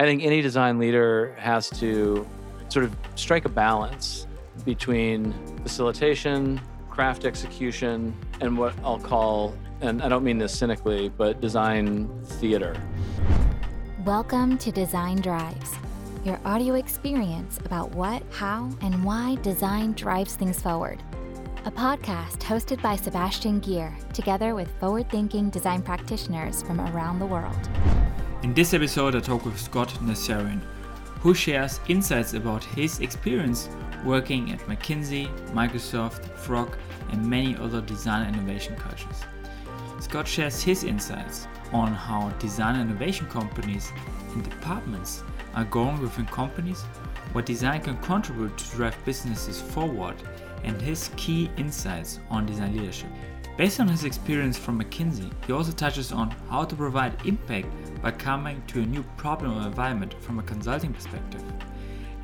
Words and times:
I 0.00 0.04
think 0.04 0.22
any 0.22 0.40
design 0.40 0.78
leader 0.78 1.34
has 1.36 1.68
to 1.78 2.26
sort 2.70 2.86
of 2.86 2.96
strike 3.16 3.44
a 3.44 3.50
balance 3.50 4.26
between 4.64 5.34
facilitation, 5.62 6.58
craft 6.88 7.26
execution, 7.26 8.16
and 8.40 8.56
what 8.56 8.72
I'll 8.82 8.98
call, 8.98 9.54
and 9.82 10.02
I 10.02 10.08
don't 10.08 10.24
mean 10.24 10.38
this 10.38 10.58
cynically, 10.58 11.10
but 11.10 11.42
design 11.42 12.08
theater. 12.24 12.82
Welcome 14.06 14.56
to 14.56 14.72
Design 14.72 15.20
Drives, 15.20 15.74
your 16.24 16.40
audio 16.46 16.76
experience 16.76 17.58
about 17.58 17.90
what, 17.90 18.22
how, 18.30 18.70
and 18.80 19.04
why 19.04 19.34
design 19.42 19.92
drives 19.92 20.34
things 20.34 20.58
forward. 20.62 21.02
A 21.66 21.70
podcast 21.70 22.38
hosted 22.38 22.80
by 22.80 22.96
Sebastian 22.96 23.60
Gier, 23.60 23.94
together 24.14 24.54
with 24.54 24.70
forward 24.80 25.10
thinking 25.10 25.50
design 25.50 25.82
practitioners 25.82 26.62
from 26.62 26.80
around 26.80 27.18
the 27.18 27.26
world. 27.26 27.68
In 28.42 28.54
this 28.54 28.72
episode, 28.72 29.14
I 29.14 29.20
talk 29.20 29.44
with 29.44 29.60
Scott 29.60 29.90
Nazarian, 30.00 30.62
who 31.20 31.34
shares 31.34 31.78
insights 31.88 32.32
about 32.32 32.64
his 32.64 33.00
experience 33.00 33.68
working 34.02 34.50
at 34.50 34.60
McKinsey, 34.60 35.28
Microsoft, 35.50 36.24
Frog, 36.38 36.78
and 37.12 37.22
many 37.22 37.54
other 37.58 37.82
design 37.82 38.32
innovation 38.32 38.76
cultures. 38.76 39.24
Scott 40.00 40.26
shares 40.26 40.62
his 40.62 40.84
insights 40.84 41.48
on 41.74 41.92
how 41.92 42.30
design 42.38 42.80
innovation 42.80 43.26
companies 43.26 43.92
and 44.32 44.42
departments 44.42 45.22
are 45.54 45.64
going 45.64 46.00
within 46.00 46.24
companies, 46.24 46.80
what 47.32 47.44
design 47.44 47.82
can 47.82 47.98
contribute 47.98 48.56
to 48.56 48.76
drive 48.76 48.96
businesses 49.04 49.60
forward, 49.60 50.16
and 50.64 50.80
his 50.80 51.10
key 51.18 51.50
insights 51.58 52.20
on 52.30 52.46
design 52.46 52.74
leadership. 52.74 53.10
Based 53.60 53.78
on 53.78 53.88
his 53.88 54.04
experience 54.04 54.56
from 54.56 54.82
McKinsey, 54.82 55.30
he 55.46 55.52
also 55.52 55.70
touches 55.70 56.12
on 56.12 56.30
how 56.48 56.64
to 56.64 56.74
provide 56.74 57.26
impact 57.26 57.68
by 58.00 58.10
coming 58.10 58.62
to 58.68 58.80
a 58.80 58.86
new 58.86 59.02
problem 59.18 59.58
or 59.58 59.66
environment 59.66 60.14
from 60.22 60.38
a 60.38 60.42
consulting 60.42 60.94
perspective 60.94 61.44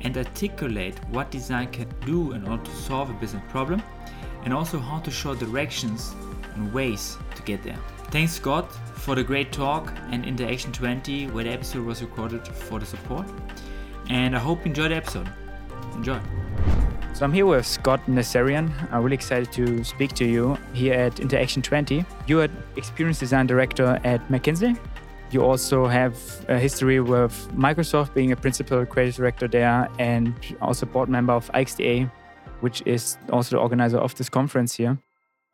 and 0.01 0.17
articulate 0.17 0.99
what 1.09 1.29
design 1.29 1.67
can 1.67 1.87
do 2.03 2.31
in 2.31 2.47
order 2.47 2.63
to 2.63 2.71
solve 2.71 3.11
a 3.11 3.13
business 3.13 3.43
problem 3.49 3.83
and 4.45 4.51
also 4.51 4.79
how 4.79 4.97
to 4.97 5.11
show 5.11 5.35
directions 5.35 6.15
and 6.55 6.73
ways 6.73 7.17
to 7.35 7.43
get 7.43 7.61
there. 7.61 7.77
Thanks, 8.09 8.31
Scott, 8.31 8.73
for 8.95 9.13
the 9.13 9.23
great 9.23 9.51
talk 9.51 9.93
and 10.09 10.25
Interaction 10.25 10.71
20, 10.71 11.27
where 11.27 11.43
the 11.43 11.51
episode 11.51 11.85
was 11.85 12.01
recorded 12.01 12.47
for 12.47 12.79
the 12.79 12.85
support. 12.87 13.27
And 14.09 14.35
I 14.35 14.39
hope 14.39 14.61
you 14.61 14.69
enjoyed 14.69 14.89
the 14.89 14.95
episode. 14.95 15.31
Enjoy. 15.93 16.19
So 17.17 17.25
I'm 17.25 17.33
here 17.33 17.47
with 17.47 17.65
Scott 17.65 17.99
Nazarian. 18.05 18.71
I'm 18.91 19.01
really 19.01 19.15
excited 19.15 19.51
to 19.53 19.83
speak 19.83 20.13
to 20.13 20.23
you 20.23 20.55
here 20.73 20.93
at 20.93 21.19
Interaction 21.19 21.63
20. 21.63 22.05
You're 22.27 22.43
an 22.43 22.63
experienced 22.75 23.21
design 23.21 23.47
director 23.47 23.99
at 24.03 24.21
McKinsey. 24.27 24.77
You 25.31 25.43
also 25.43 25.87
have 25.87 26.15
a 26.47 26.59
history 26.59 26.99
with 26.99 27.33
Microsoft, 27.55 28.13
being 28.13 28.33
a 28.33 28.35
principal 28.35 28.85
creative 28.85 29.15
director 29.15 29.47
there, 29.47 29.89
and 29.97 30.35
also 30.61 30.85
board 30.85 31.09
member 31.09 31.33
of 31.33 31.51
IXDA, 31.53 32.11
which 32.59 32.83
is 32.85 33.17
also 33.31 33.55
the 33.55 33.61
organizer 33.63 33.97
of 33.97 34.13
this 34.13 34.29
conference 34.29 34.75
here. 34.75 34.99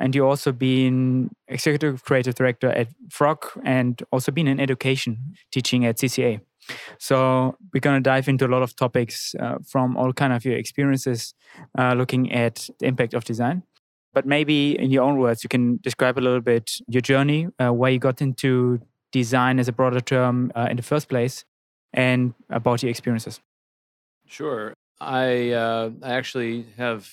And 0.02 0.14
you 0.14 0.28
also 0.28 0.52
been 0.52 1.30
executive 1.48 2.04
creative 2.04 2.36
director 2.36 2.72
at 2.72 2.90
Frog 3.10 3.46
and 3.64 4.04
also 4.12 4.34
been 4.34 4.50
in 4.50 4.60
education, 4.60 5.36
teaching 5.50 5.86
at 5.86 5.96
CCA. 5.96 6.42
So 7.00 7.58
we're 7.74 7.80
going 7.80 8.02
to 8.02 8.10
dive 8.10 8.28
into 8.28 8.46
a 8.46 8.52
lot 8.52 8.62
of 8.62 8.76
topics 8.76 9.36
uh, 9.40 9.58
from 9.68 9.98
all 9.98 10.14
kind 10.14 10.34
of 10.34 10.46
your 10.46 10.56
experiences, 10.56 11.34
uh, 11.78 11.94
looking 11.94 12.32
at 12.32 12.70
the 12.80 12.86
impact 12.86 13.14
of 13.14 13.24
design. 13.24 13.64
But 14.14 14.26
maybe 14.26 14.80
in 14.80 14.92
your 14.92 15.04
own 15.04 15.18
words, 15.18 15.44
you 15.44 15.50
can 15.50 15.80
describe 15.82 16.18
a 16.18 16.22
little 16.22 16.42
bit 16.42 16.72
your 16.88 17.02
journey, 17.02 17.48
uh, 17.60 17.74
you 17.74 18.00
got 18.00 18.22
into 18.22 18.80
design 19.12 19.60
as 19.60 19.68
a 19.68 19.72
broader 19.72 20.02
term 20.02 20.52
uh, 20.56 20.68
in 20.70 20.78
the 20.78 20.84
first 20.84 21.10
place, 21.10 21.46
and 21.94 22.34
about 22.50 22.84
your 22.84 22.90
experiences. 22.90 23.40
Sure. 24.28 24.74
I 25.00 25.52
uh, 25.52 25.92
I 26.02 26.14
actually 26.14 26.66
have 26.78 27.12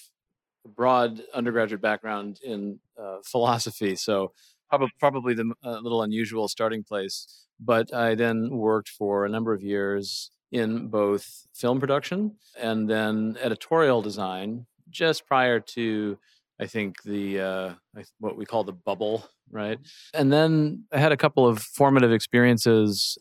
a 0.65 0.69
broad 0.69 1.23
undergraduate 1.35 1.81
background 1.81 2.41
in 2.43 2.81
uh, 3.01 3.19
philosophy, 3.25 3.97
so 3.97 4.33
probably 4.71 4.93
probably 4.99 5.35
the 5.35 5.53
little 5.63 6.03
unusual 6.03 6.49
starting 6.49 6.83
place. 6.83 7.47
But 7.59 7.93
I 7.93 8.15
then 8.15 8.49
worked 8.51 8.89
for 8.89 9.27
a 9.27 9.29
number 9.29 9.53
of 9.53 9.63
years 9.63 10.31
in 10.51 10.89
both 10.89 11.47
film 11.55 11.79
production 11.79 12.37
and 12.59 12.89
then 12.89 13.37
editorial 13.41 14.03
design 14.03 14.67
just 14.91 15.27
prior 15.27 15.61
to 15.61 16.19
I 16.61 16.67
think 16.67 17.03
the 17.05 17.41
uh, 17.41 17.73
what 18.19 18.37
we 18.37 18.45
call 18.45 18.65
the 18.65 18.73
bubble, 18.73 19.27
right? 19.51 19.79
And 20.13 20.31
then 20.31 20.85
I 20.93 20.99
had 20.99 21.11
a 21.11 21.17
couple 21.17 21.47
of 21.47 21.61
formative 21.61 22.13
experiences, 22.13 23.17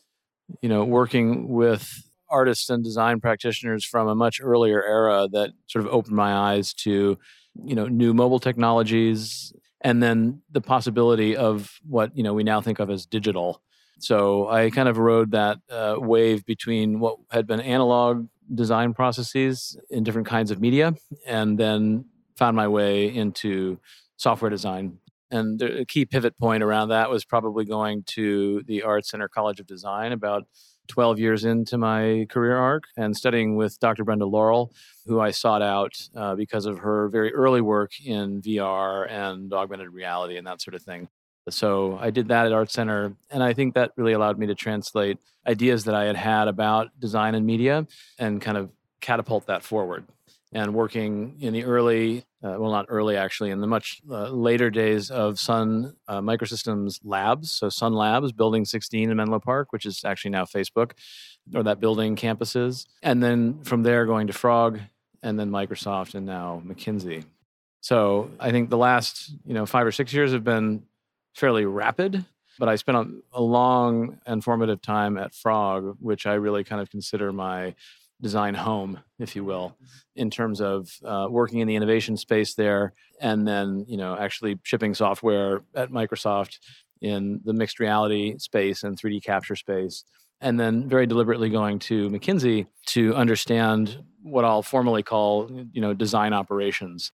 you 0.61 0.67
know, 0.67 0.83
working 0.83 1.47
with 1.47 2.03
artists 2.29 2.69
and 2.69 2.83
design 2.83 3.21
practitioners 3.21 3.85
from 3.85 4.07
a 4.07 4.15
much 4.15 4.39
earlier 4.41 4.83
era 4.83 5.27
that 5.31 5.51
sort 5.67 5.85
of 5.85 5.91
opened 5.91 6.15
my 6.15 6.33
eyes 6.33 6.73
to, 6.73 7.17
you 7.63 7.75
know, 7.75 7.87
new 7.87 8.13
mobile 8.13 8.39
technologies, 8.39 9.53
and 9.81 10.01
then 10.03 10.41
the 10.51 10.61
possibility 10.61 11.35
of 11.35 11.79
what 11.87 12.15
you 12.15 12.23
know 12.23 12.33
we 12.33 12.43
now 12.43 12.61
think 12.61 12.79
of 12.79 12.89
as 12.89 13.05
digital 13.05 13.61
so 13.99 14.47
I 14.49 14.69
kind 14.69 14.89
of 14.89 14.97
rode 14.97 15.31
that 15.31 15.59
uh, 15.69 15.95
wave 15.97 16.45
between 16.45 16.99
what 16.99 17.17
had 17.31 17.45
been 17.45 17.59
analog 17.59 18.27
design 18.53 18.93
processes 18.93 19.77
in 19.89 20.03
different 20.03 20.27
kinds 20.27 20.51
of 20.51 20.59
media, 20.59 20.95
and 21.27 21.57
then 21.57 22.05
found 22.35 22.55
my 22.55 22.67
way 22.67 23.13
into 23.13 23.79
software 24.17 24.49
design. 24.49 24.97
And 25.31 25.59
the 25.59 25.85
key 25.87 26.05
pivot 26.05 26.37
point 26.39 26.63
around 26.63 26.89
that 26.89 27.09
was 27.09 27.23
probably 27.23 27.65
going 27.65 28.03
to 28.07 28.63
the 28.65 28.81
Art 28.81 29.05
Center 29.05 29.27
College 29.27 29.59
of 29.59 29.67
Design 29.67 30.11
about 30.11 30.47
12 30.87 31.19
years 31.19 31.45
into 31.45 31.77
my 31.77 32.25
career 32.29 32.57
arc 32.57 32.85
and 32.97 33.15
studying 33.15 33.55
with 33.55 33.79
Dr. 33.79 34.03
Brenda 34.03 34.25
Laurel, 34.25 34.73
who 35.09 35.19
I 35.19 35.31
sought 35.31 35.63
out 35.63 35.93
uh, 36.15 36.35
because 36.35 36.67
of 36.67 36.77
her 36.79 37.09
very 37.09 37.33
early 37.33 37.61
work 37.61 37.93
in 37.99 38.43
VR 38.43 39.09
and 39.09 39.51
augmented 39.51 39.89
reality 39.89 40.37
and 40.37 40.45
that 40.45 40.61
sort 40.61 40.75
of 40.75 40.83
thing. 40.83 41.09
So 41.49 41.97
I 41.99 42.11
did 42.11 42.27
that 42.27 42.45
at 42.45 42.53
Art 42.53 42.69
Center, 42.69 43.15
and 43.31 43.41
I 43.41 43.53
think 43.53 43.73
that 43.73 43.91
really 43.97 44.13
allowed 44.13 44.37
me 44.37 44.45
to 44.45 44.55
translate 44.55 45.17
ideas 45.47 45.85
that 45.85 45.95
I 45.95 46.03
had 46.03 46.15
had 46.15 46.47
about 46.47 46.87
design 46.99 47.33
and 47.33 47.43
media 47.43 47.87
and 48.19 48.39
kind 48.39 48.55
of 48.55 48.69
catapult 49.01 49.47
that 49.47 49.63
forward. 49.63 50.05
And 50.51 50.75
working 50.75 51.37
in 51.39 51.53
the 51.53 51.63
early, 51.63 52.19
uh, 52.43 52.55
well, 52.59 52.71
not 52.71 52.85
early 52.89 53.17
actually, 53.17 53.49
in 53.49 53.61
the 53.61 53.67
much 53.67 54.01
uh, 54.09 54.29
later 54.29 54.69
days 54.69 55.09
of 55.09 55.39
Sun 55.39 55.95
uh, 56.07 56.21
Microsystems 56.21 56.99
Labs, 57.03 57.51
so 57.51 57.69
Sun 57.69 57.93
Labs, 57.93 58.31
Building 58.31 58.65
16 58.65 59.09
in 59.09 59.17
Menlo 59.17 59.39
Park, 59.39 59.71
which 59.71 59.87
is 59.87 60.03
actually 60.03 60.31
now 60.31 60.45
Facebook, 60.45 60.91
or 61.53 61.63
that 61.63 61.79
building 61.79 62.15
campuses. 62.15 62.85
And 63.01 63.21
then 63.21 63.63
from 63.63 63.83
there 63.83 64.05
going 64.05 64.27
to 64.27 64.33
Frog, 64.33 64.79
and 65.23 65.39
then 65.39 65.49
Microsoft, 65.49 66.15
and 66.15 66.25
now 66.25 66.61
McKinsey. 66.65 67.25
So 67.81 68.29
I 68.39 68.51
think 68.51 68.69
the 68.69 68.77
last, 68.77 69.31
you 69.45 69.53
know, 69.53 69.65
five 69.65 69.85
or 69.85 69.91
six 69.91 70.13
years 70.13 70.33
have 70.33 70.43
been 70.43 70.83
fairly 71.33 71.65
rapid. 71.65 72.25
But 72.57 72.67
I 72.67 72.75
spent 72.75 72.97
a, 72.97 73.39
a 73.39 73.41
long 73.41 74.19
and 74.25 74.43
formative 74.43 74.81
time 74.81 75.17
at 75.17 75.33
Frog, 75.33 75.95
which 76.01 76.25
I 76.25 76.33
really 76.33 76.65
kind 76.65 76.81
of 76.81 76.89
consider 76.89 77.31
my 77.31 77.73
design 78.21 78.53
home, 78.53 78.99
if 79.17 79.35
you 79.35 79.45
will, 79.45 79.77
in 80.15 80.29
terms 80.29 80.59
of 80.59 80.89
uh, 81.05 81.27
working 81.29 81.59
in 81.59 81.67
the 81.69 81.75
innovation 81.75 82.17
space 82.17 82.55
there, 82.55 82.93
and 83.21 83.47
then 83.47 83.85
you 83.87 83.97
know 83.97 84.17
actually 84.17 84.59
shipping 84.63 84.93
software 84.93 85.61
at 85.73 85.89
Microsoft 85.89 86.59
in 87.01 87.39
the 87.45 87.53
mixed 87.53 87.79
reality 87.79 88.37
space 88.37 88.83
and 88.83 88.97
3D 88.99 89.23
capture 89.23 89.55
space, 89.55 90.03
and 90.41 90.59
then 90.59 90.87
very 90.87 91.05
deliberately 91.05 91.49
going 91.49 91.79
to 91.79 92.09
McKinsey 92.09 92.67
to 92.87 93.13
understand 93.15 94.03
what 94.21 94.45
I'll 94.45 94.63
formally 94.63 95.03
call 95.03 95.49
you 95.71 95.81
know 95.81 95.93
design 95.93 96.33
operations. 96.33 97.11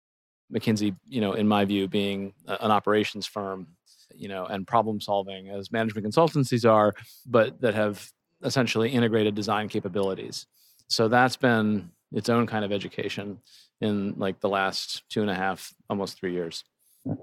McKinsey, 0.54 0.96
you 1.08 1.22
know, 1.22 1.34
in 1.34 1.48
my 1.48 1.66
view, 1.66 1.88
being 1.88 2.34
an 2.46 2.72
operations 2.72 3.26
firm 3.26 3.68
you 4.16 4.28
know, 4.28 4.46
and 4.46 4.68
problem 4.68 5.02
solving 5.02 5.50
as 5.50 5.72
management 5.72 6.08
consultancies 6.08 6.70
are, 6.70 6.94
but 7.26 7.60
that 7.62 7.74
have 7.74 8.12
essentially 8.44 8.90
integrated 8.90 9.36
design 9.36 9.70
capabilities. 9.70 10.46
So 10.88 11.08
that's 11.08 11.38
been 11.38 11.92
its 12.12 12.30
own 12.30 12.46
kind 12.46 12.64
of 12.64 12.72
education 12.72 13.40
in 13.82 14.16
like 14.18 14.40
the 14.40 14.50
last 14.50 15.04
two 15.10 15.22
and 15.22 15.32
a 15.32 15.36
half, 15.36 15.74
almost 15.90 16.20
three 16.20 16.34
years. 16.34 16.64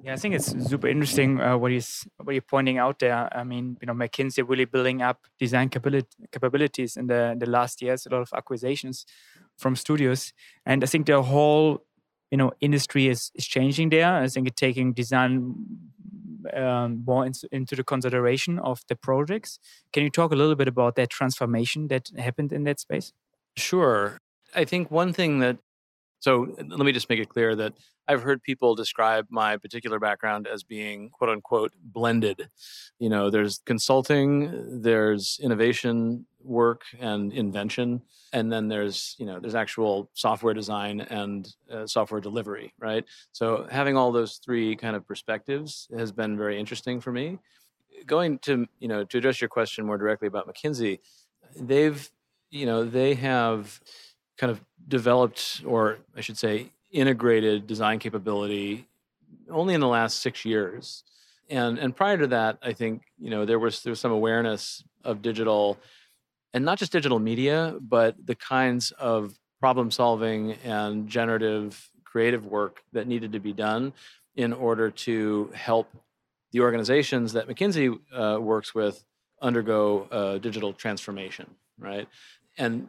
Yeah, 0.03 0.13
I 0.13 0.17
think 0.17 0.35
it's 0.35 0.53
super 0.69 0.89
interesting 0.89 1.41
uh, 1.41 1.57
what 1.57 1.71
he's 1.71 2.07
what 2.19 2.33
you're 2.33 2.43
pointing 2.43 2.77
out 2.77 2.99
there. 2.99 3.35
I 3.35 3.45
mean, 3.45 3.79
you 3.81 3.87
know, 3.87 3.95
McKinsey 3.95 4.47
really 4.47 4.67
building 4.67 5.01
up 5.01 5.27
design 5.39 5.71
capabilities 5.71 6.97
in 6.97 7.07
the 7.07 7.35
the 7.39 7.47
last 7.47 7.81
years. 7.81 8.07
A 8.07 8.11
lot 8.11 8.21
of 8.21 8.31
acquisitions 8.35 9.07
from 9.57 9.77
studios, 9.77 10.35
and 10.67 10.85
I 10.85 10.87
think 10.87 11.07
the 11.07 11.23
whole 11.23 11.83
you 12.31 12.37
know 12.37 12.53
industry 12.61 13.09
is 13.09 13.31
is 13.35 13.47
changing 13.47 13.89
there. 13.89 14.13
I 14.13 14.29
think 14.29 14.49
it's 14.49 14.61
taking 14.61 14.93
design 14.93 15.55
um, 16.55 17.03
more 17.07 17.25
in, 17.25 17.33
into 17.51 17.75
the 17.75 17.85
consideration 17.85 18.59
of 18.59 18.83
the 18.89 18.97
projects. 18.97 19.59
Can 19.93 20.03
you 20.03 20.11
talk 20.11 20.31
a 20.33 20.37
little 20.37 20.57
bit 20.57 20.69
about 20.69 20.97
that 20.97 21.09
transformation 21.09 21.89
that 21.89 22.11
happened 22.19 22.53
in 22.53 22.65
that 22.65 22.81
space? 22.81 23.13
Sure. 23.57 24.19
I 24.55 24.65
think 24.65 24.91
one 24.91 25.13
thing 25.13 25.39
that 25.39 25.59
So 26.21 26.55
let 26.59 26.79
me 26.79 26.93
just 26.93 27.09
make 27.09 27.19
it 27.19 27.29
clear 27.29 27.57
that 27.57 27.73
I've 28.07 28.23
heard 28.23 28.43
people 28.43 28.75
describe 28.75 29.27
my 29.31 29.57
particular 29.57 29.99
background 29.99 30.47
as 30.47 30.63
being 30.63 31.11
quote 31.11 31.31
unquote 31.31 31.73
blended. 31.83 32.49
You 32.99 33.09
know, 33.09 33.31
there's 33.31 33.61
consulting, 33.65 34.83
there's 34.83 35.41
innovation 35.43 36.27
work 36.43 36.83
and 36.99 37.33
invention, 37.33 38.03
and 38.33 38.53
then 38.53 38.69
there's, 38.69 39.17
you 39.19 39.27
know, 39.27 39.39
there's 39.41 39.55
actual 39.55 40.11
software 40.15 40.55
design 40.55 41.01
and 41.01 41.55
uh, 41.73 41.87
software 41.87 42.21
delivery, 42.21 42.73
right? 42.79 43.05
So 43.33 43.67
having 43.71 43.97
all 43.97 44.13
those 44.13 44.41
three 44.45 44.77
kind 44.77 44.97
of 44.97 45.07
perspectives 45.07 45.89
has 45.97 46.13
been 46.13 46.37
very 46.37 46.59
interesting 46.59 47.01
for 47.01 47.13
me. 47.13 47.39
Going 48.07 48.39
to, 48.41 48.67
you 48.79 48.89
know, 48.89 49.05
to 49.05 49.19
address 49.19 49.41
your 49.41 49.49
question 49.49 49.87
more 49.87 49.99
directly 49.99 50.29
about 50.29 50.49
McKinsey, 50.49 50.99
they've, 51.57 52.11
you 52.51 52.67
know, 52.67 52.85
they 52.85 53.15
have 53.15 53.81
kind 54.41 54.51
of 54.51 54.61
developed, 54.89 55.63
or 55.67 55.99
I 56.17 56.23
should 56.23 56.39
say, 56.39 56.73
integrated 56.91 57.67
design 57.67 57.99
capability 57.99 58.89
only 59.51 59.75
in 59.75 59.81
the 59.81 59.87
last 59.87 60.21
six 60.21 60.47
years. 60.47 61.05
And 61.51 61.79
and 61.79 61.95
prior 61.95 62.17
to 62.17 62.29
that, 62.29 62.59
I 62.63 62.73
think 62.73 63.03
you 63.19 63.31
know 63.31 63.45
there 63.45 63.59
was 63.59 63.83
there 63.83 63.91
was 63.91 64.01
some 64.01 64.13
awareness 64.13 64.83
of 65.05 65.21
digital, 65.21 65.79
and 66.55 66.65
not 66.65 66.79
just 66.79 66.91
digital 66.91 67.19
media, 67.19 67.77
but 67.81 68.15
the 68.25 68.35
kinds 68.35 68.93
of 68.93 69.39
problem 69.61 69.91
solving 69.91 70.53
and 70.65 71.07
generative 71.07 71.91
creative 72.05 72.47
work 72.47 72.83
that 72.93 73.07
needed 73.07 73.33
to 73.33 73.41
be 73.41 73.53
done 73.53 73.93
in 74.37 74.53
order 74.53 74.91
to 74.91 75.51
help 75.55 75.89
the 76.53 76.61
organizations 76.61 77.35
that 77.35 77.47
McKinsey 77.47 77.99
uh, 78.13 78.41
works 78.41 78.75
with 78.75 79.05
undergo 79.43 80.09
uh, 80.11 80.39
digital 80.39 80.73
transformation, 80.73 81.47
right? 81.79 82.09
And 82.57 82.89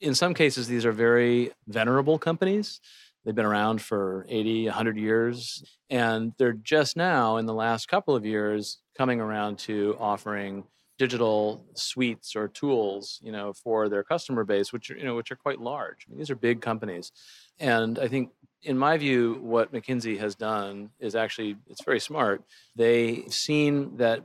in 0.00 0.14
some 0.14 0.34
cases, 0.34 0.68
these 0.68 0.84
are 0.84 0.92
very 0.92 1.52
venerable 1.66 2.18
companies. 2.18 2.80
They've 3.24 3.34
been 3.34 3.46
around 3.46 3.80
for 3.80 4.26
80, 4.28 4.66
100 4.66 4.98
years. 4.98 5.64
And 5.88 6.32
they're 6.38 6.52
just 6.52 6.96
now, 6.96 7.36
in 7.36 7.46
the 7.46 7.54
last 7.54 7.88
couple 7.88 8.14
of 8.14 8.26
years, 8.26 8.78
coming 8.96 9.20
around 9.20 9.58
to 9.60 9.96
offering 9.98 10.64
digital 10.98 11.64
suites 11.74 12.36
or 12.36 12.48
tools, 12.48 13.18
you 13.22 13.32
know, 13.32 13.52
for 13.52 13.88
their 13.88 14.04
customer 14.04 14.44
base, 14.44 14.72
which 14.72 14.90
are, 14.90 14.96
you 14.96 15.04
know, 15.04 15.16
which 15.16 15.32
are 15.32 15.36
quite 15.36 15.60
large. 15.60 16.06
I 16.06 16.10
mean, 16.10 16.18
these 16.18 16.30
are 16.30 16.36
big 16.36 16.60
companies. 16.60 17.10
And 17.58 17.98
I 17.98 18.08
think 18.08 18.30
in 18.62 18.78
my 18.78 18.96
view, 18.96 19.38
what 19.42 19.72
McKinsey 19.72 20.18
has 20.18 20.34
done 20.34 20.90
is 20.98 21.14
actually 21.14 21.56
it's 21.68 21.84
very 21.84 22.00
smart. 22.00 22.42
They've 22.76 23.32
seen 23.32 23.96
that 23.96 24.22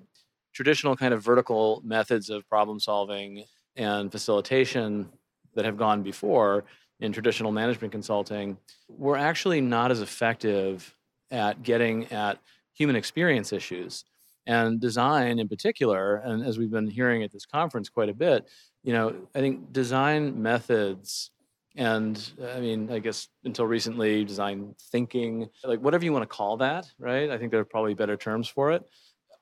traditional 0.54 0.96
kind 0.96 1.14
of 1.14 1.24
vertical 1.24 1.82
methods 1.84 2.30
of 2.30 2.48
problem 2.48 2.80
solving 2.80 3.46
and 3.76 4.12
facilitation 4.12 5.10
that 5.56 5.66
have 5.66 5.78
gone 5.78 6.04
before 6.04 6.66
in 7.00 7.12
traditional 7.12 7.52
management 7.52 7.92
consulting 7.92 8.58
were 8.90 9.18
actually 9.18 9.62
not 9.62 9.92
as 9.92 10.02
effective 10.02 10.94
at 11.32 11.64
getting 11.64 12.06
at 12.12 12.40
human 12.74 12.96
experience 12.96 13.54
issues. 13.54 14.06
And 14.48 14.80
design 14.80 15.38
in 15.38 15.48
particular 15.48 16.16
and 16.18 16.44
as 16.44 16.58
we've 16.58 16.72
been 16.72 16.88
hearing 16.88 17.22
at 17.22 17.32
this 17.32 17.46
conference 17.46 17.88
quite 17.88 18.10
a 18.10 18.16
bit 18.16 18.50
you 18.84 18.94
know 18.94 19.14
i 19.36 19.40
think 19.40 19.72
design 19.72 20.42
methods 20.42 21.30
and 21.76 22.32
i 22.56 22.60
mean 22.60 22.92
i 22.92 22.98
guess 22.98 23.28
until 23.44 23.68
recently 23.68 24.26
design 24.26 24.74
thinking 24.92 25.48
like 25.64 25.80
whatever 25.82 26.04
you 26.04 26.12
want 26.12 26.24
to 26.24 26.36
call 26.36 26.58
that 26.58 26.88
right? 26.98 27.30
I 27.30 27.38
think 27.38 27.52
there 27.52 27.60
are 27.60 27.66
probably 27.66 27.94
better 27.94 28.18
terms 28.18 28.48
for 28.48 28.72
it 28.72 28.84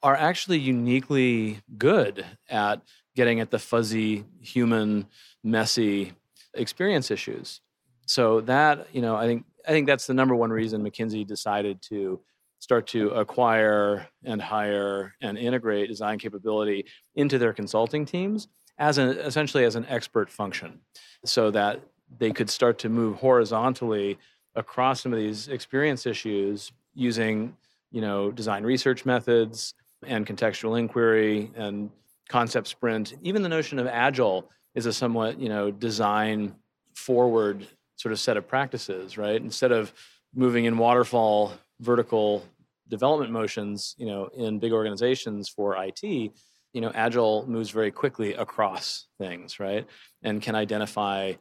are 0.04 0.15
actually 0.15 0.59
uniquely 0.59 1.59
good 1.77 2.25
at 2.50 2.81
getting 3.18 3.40
at 3.40 3.50
the 3.50 3.58
fuzzy 3.58 4.24
human 4.42 5.08
messy 5.44 6.14
experience 6.54 7.10
issues. 7.10 7.62
So 8.06 8.42
that, 8.42 8.88
you 8.94 9.02
know, 9.02 9.16
I 9.16 9.25
think 9.25 9.44
I 9.68 9.72
think 9.72 9.88
that's 9.88 10.06
the 10.06 10.14
number 10.14 10.36
one 10.36 10.52
reason 10.52 10.84
McKinsey 10.84 11.25
decided 11.28 11.81
to 11.90 12.22
start 12.60 12.86
to 12.88 13.10
acquire 13.10 14.08
and 14.24 14.40
hire 14.40 15.16
and 15.19 15.38
integrate 15.38 15.90
design 15.90 16.19
capability 16.19 16.86
into 17.16 17.40
their 17.40 17.54
consulting 17.54 18.06
teams 18.06 18.48
as 18.78 19.00
an 19.00 19.10
essentially 19.18 19.66
as 19.66 19.75
an 19.75 19.86
expert 19.90 20.30
function 20.30 20.80
so 21.25 21.50
that 21.50 21.81
they 22.19 22.31
could 22.31 22.50
start 22.52 22.78
to 22.80 22.88
move 22.88 23.18
horizontally 23.18 24.18
across 24.56 25.02
some 25.02 25.12
of 25.12 25.19
these 25.19 25.48
experience 25.48 26.06
issues 26.06 26.72
using 26.94 27.58
you 27.92 28.00
know 28.00 28.31
design 28.31 28.64
research 28.64 29.06
methods 29.06 29.74
and 30.06 30.28
contextual 30.28 30.80
inquiry 30.80 31.52
and 31.56 31.90
concept 32.30 32.68
sprint. 32.68 33.14
Even 33.22 33.42
the 33.42 33.50
notion 33.50 33.80
of 33.80 33.88
agile 33.88 34.50
is 34.76 34.86
a 34.86 34.94
somewhat 34.94 35.40
you 35.40 35.50
know 35.50 35.72
design 35.72 36.56
forward 36.96 37.68
sort 37.96 38.12
of 38.12 38.20
set 38.20 38.38
of 38.38 38.48
practices 38.48 39.18
right? 39.18 39.42
Instead 39.42 39.72
of 39.72 39.94
moving 40.34 40.66
in 40.66 40.78
waterfall 40.78 41.54
vertical 41.80 42.44
development 42.88 43.32
motions 43.32 43.96
you 43.98 44.06
know 44.06 44.30
in 44.36 44.60
big 44.60 44.72
organizations 44.72 45.50
for 45.50 45.76
IT 45.84 46.04
you 46.04 46.82
know 46.82 46.92
agile 46.94 47.46
moves 47.48 47.70
very 47.70 47.92
quickly 47.92 48.34
across 48.34 49.08
things 49.20 49.60
right? 49.60 49.86
And 50.24 50.42
can 50.42 50.56
identify 50.56 51.34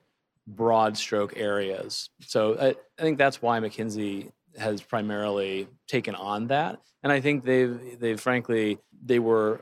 broad 0.47 0.97
stroke 0.97 1.37
areas. 1.37 2.11
So 2.21 2.57
I, 2.59 2.69
I 2.99 3.03
think 3.03 3.19
that's 3.19 3.43
why 3.43 3.59
McKinsey 3.59 4.31
has 4.57 4.81
primarily 4.81 5.69
taken 5.89 6.15
on 6.15 6.47
that. 6.49 6.81
And 7.03 7.13
I 7.13 7.21
think 7.21 7.45
they've 7.45 7.99
they've 7.99 8.21
frankly 8.21 8.79
they 9.05 9.19
were 9.19 9.61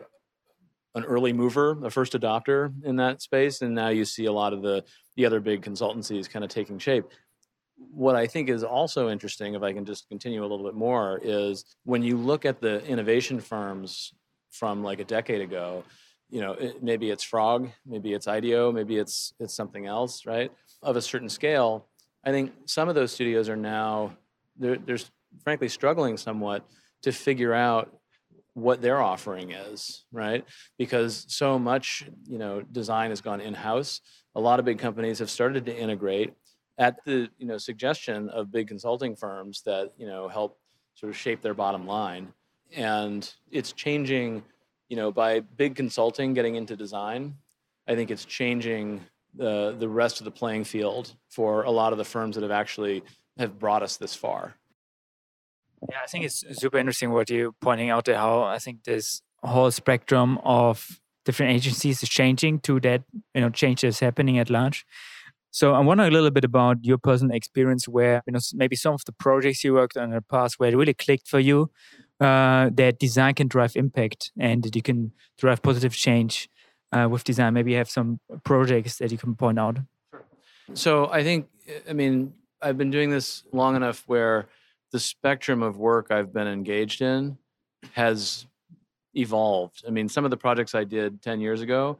an 0.94 1.04
early 1.04 1.32
mover, 1.32 1.84
a 1.84 1.90
first 1.90 2.12
adopter 2.12 2.72
in 2.84 2.96
that 2.96 3.20
space, 3.20 3.62
and 3.62 3.74
now 3.74 3.88
you 3.88 4.04
see 4.04 4.26
a 4.26 4.32
lot 4.32 4.52
of 4.52 4.62
the 4.62 4.84
the 5.16 5.26
other 5.26 5.40
big 5.40 5.62
consultancies 5.62 6.28
kind 6.28 6.44
of 6.44 6.50
taking 6.50 6.78
shape. 6.78 7.04
What 7.76 8.16
I 8.16 8.26
think 8.26 8.48
is 8.48 8.64
also 8.64 9.08
interesting, 9.08 9.54
if 9.54 9.62
I 9.62 9.72
can 9.72 9.84
just 9.84 10.08
continue 10.08 10.40
a 10.40 10.46
little 10.46 10.64
bit 10.64 10.74
more, 10.74 11.20
is 11.22 11.64
when 11.84 12.02
you 12.02 12.16
look 12.16 12.44
at 12.44 12.60
the 12.60 12.84
innovation 12.86 13.40
firms 13.40 14.12
from 14.50 14.82
like 14.82 15.00
a 15.00 15.04
decade 15.04 15.40
ago, 15.40 15.84
you 16.30 16.40
know, 16.40 16.52
it, 16.52 16.82
maybe 16.82 17.10
it's 17.10 17.24
Frog, 17.24 17.70
maybe 17.86 18.12
it's 18.12 18.28
IDEO, 18.28 18.72
maybe 18.72 18.96
it's 18.96 19.34
it's 19.38 19.54
something 19.54 19.86
else, 19.86 20.26
right? 20.26 20.52
Of 20.82 20.96
a 20.96 21.02
certain 21.02 21.28
scale, 21.28 21.86
I 22.24 22.30
think 22.30 22.52
some 22.66 22.88
of 22.88 22.94
those 22.94 23.12
studios 23.12 23.48
are 23.48 23.56
now 23.56 24.16
they're, 24.56 24.76
they're 24.76 24.98
frankly 25.42 25.68
struggling 25.68 26.16
somewhat 26.16 26.64
to 27.02 27.12
figure 27.12 27.52
out 27.52 27.92
what 28.54 28.80
their 28.80 29.00
offering 29.00 29.50
is, 29.50 30.04
right? 30.12 30.44
Because 30.78 31.26
so 31.28 31.58
much, 31.58 32.08
you 32.26 32.38
know, 32.38 32.62
design 32.62 33.10
has 33.10 33.20
gone 33.20 33.40
in-house. 33.40 34.00
A 34.34 34.40
lot 34.40 34.58
of 34.58 34.64
big 34.64 34.78
companies 34.78 35.18
have 35.18 35.30
started 35.30 35.66
to 35.66 35.76
integrate 35.76 36.32
at 36.78 37.04
the, 37.04 37.28
you 37.38 37.46
know, 37.46 37.58
suggestion 37.58 38.28
of 38.30 38.50
big 38.50 38.68
consulting 38.68 39.14
firms 39.16 39.62
that, 39.62 39.92
you 39.96 40.06
know, 40.06 40.28
help 40.28 40.58
sort 40.94 41.10
of 41.10 41.16
shape 41.16 41.42
their 41.42 41.54
bottom 41.54 41.86
line. 41.86 42.32
And 42.76 43.32
it's 43.50 43.72
changing, 43.72 44.42
you 44.88 44.96
know, 44.96 45.12
by 45.12 45.40
big 45.40 45.74
consulting 45.74 46.34
getting 46.34 46.54
into 46.54 46.76
design, 46.76 47.34
I 47.86 47.94
think 47.94 48.10
it's 48.10 48.24
changing 48.24 49.00
the 49.34 49.74
the 49.78 49.88
rest 49.88 50.20
of 50.20 50.24
the 50.24 50.30
playing 50.30 50.64
field 50.64 51.14
for 51.28 51.64
a 51.64 51.70
lot 51.70 51.92
of 51.92 51.98
the 51.98 52.04
firms 52.04 52.36
that 52.36 52.42
have 52.42 52.50
actually 52.50 53.02
have 53.36 53.58
brought 53.58 53.82
us 53.82 53.96
this 53.96 54.14
far. 54.14 54.54
Yeah, 55.90 55.98
I 56.02 56.06
think 56.06 56.24
it's 56.24 56.44
super 56.58 56.78
interesting 56.78 57.10
what 57.10 57.30
you're 57.30 57.52
pointing 57.60 57.90
out 57.90 58.04
there. 58.04 58.16
How 58.16 58.42
I 58.42 58.58
think 58.58 58.84
this 58.84 59.22
whole 59.42 59.70
spectrum 59.70 60.38
of 60.44 61.00
different 61.24 61.52
agencies 61.52 62.02
is 62.02 62.08
changing 62.08 62.60
to 62.60 62.80
that 62.80 63.02
you 63.34 63.40
know 63.40 63.50
change 63.50 63.84
is 63.84 64.00
happening 64.00 64.38
at 64.38 64.50
large. 64.50 64.86
So 65.50 65.74
I'm 65.74 65.86
wondering 65.86 66.10
a 66.10 66.12
little 66.12 66.30
bit 66.30 66.44
about 66.44 66.78
your 66.82 66.98
personal 66.98 67.36
experience, 67.36 67.86
where 67.86 68.22
you 68.26 68.32
know 68.32 68.40
maybe 68.54 68.76
some 68.76 68.94
of 68.94 69.04
the 69.04 69.12
projects 69.12 69.62
you 69.62 69.74
worked 69.74 69.96
on 69.96 70.04
in 70.04 70.10
the 70.10 70.22
past 70.22 70.58
where 70.58 70.70
it 70.70 70.76
really 70.76 70.94
clicked 70.94 71.28
for 71.28 71.38
you, 71.38 71.70
uh, 72.20 72.70
that 72.74 72.98
design 72.98 73.34
can 73.34 73.48
drive 73.48 73.76
impact 73.76 74.32
and 74.38 74.62
that 74.64 74.74
you 74.74 74.82
can 74.82 75.12
drive 75.38 75.62
positive 75.62 75.94
change 75.94 76.48
uh, 76.92 77.08
with 77.10 77.24
design. 77.24 77.54
Maybe 77.54 77.72
you 77.72 77.76
have 77.78 77.90
some 77.90 78.20
projects 78.44 78.98
that 78.98 79.12
you 79.12 79.18
can 79.18 79.34
point 79.34 79.58
out. 79.58 79.78
Sure. 80.10 80.24
So 80.74 81.10
I 81.10 81.22
think, 81.22 81.48
I 81.88 81.92
mean, 81.92 82.32
I've 82.62 82.78
been 82.78 82.90
doing 82.90 83.10
this 83.10 83.42
long 83.52 83.76
enough 83.76 84.04
where 84.06 84.46
the 84.94 85.00
spectrum 85.00 85.60
of 85.60 85.76
work 85.76 86.12
I've 86.12 86.32
been 86.32 86.46
engaged 86.46 87.02
in 87.02 87.36
has 87.94 88.46
evolved. 89.12 89.82
I 89.84 89.90
mean, 89.90 90.08
some 90.08 90.24
of 90.24 90.30
the 90.30 90.36
projects 90.36 90.72
I 90.72 90.84
did 90.84 91.20
10 91.20 91.40
years 91.40 91.62
ago, 91.62 91.98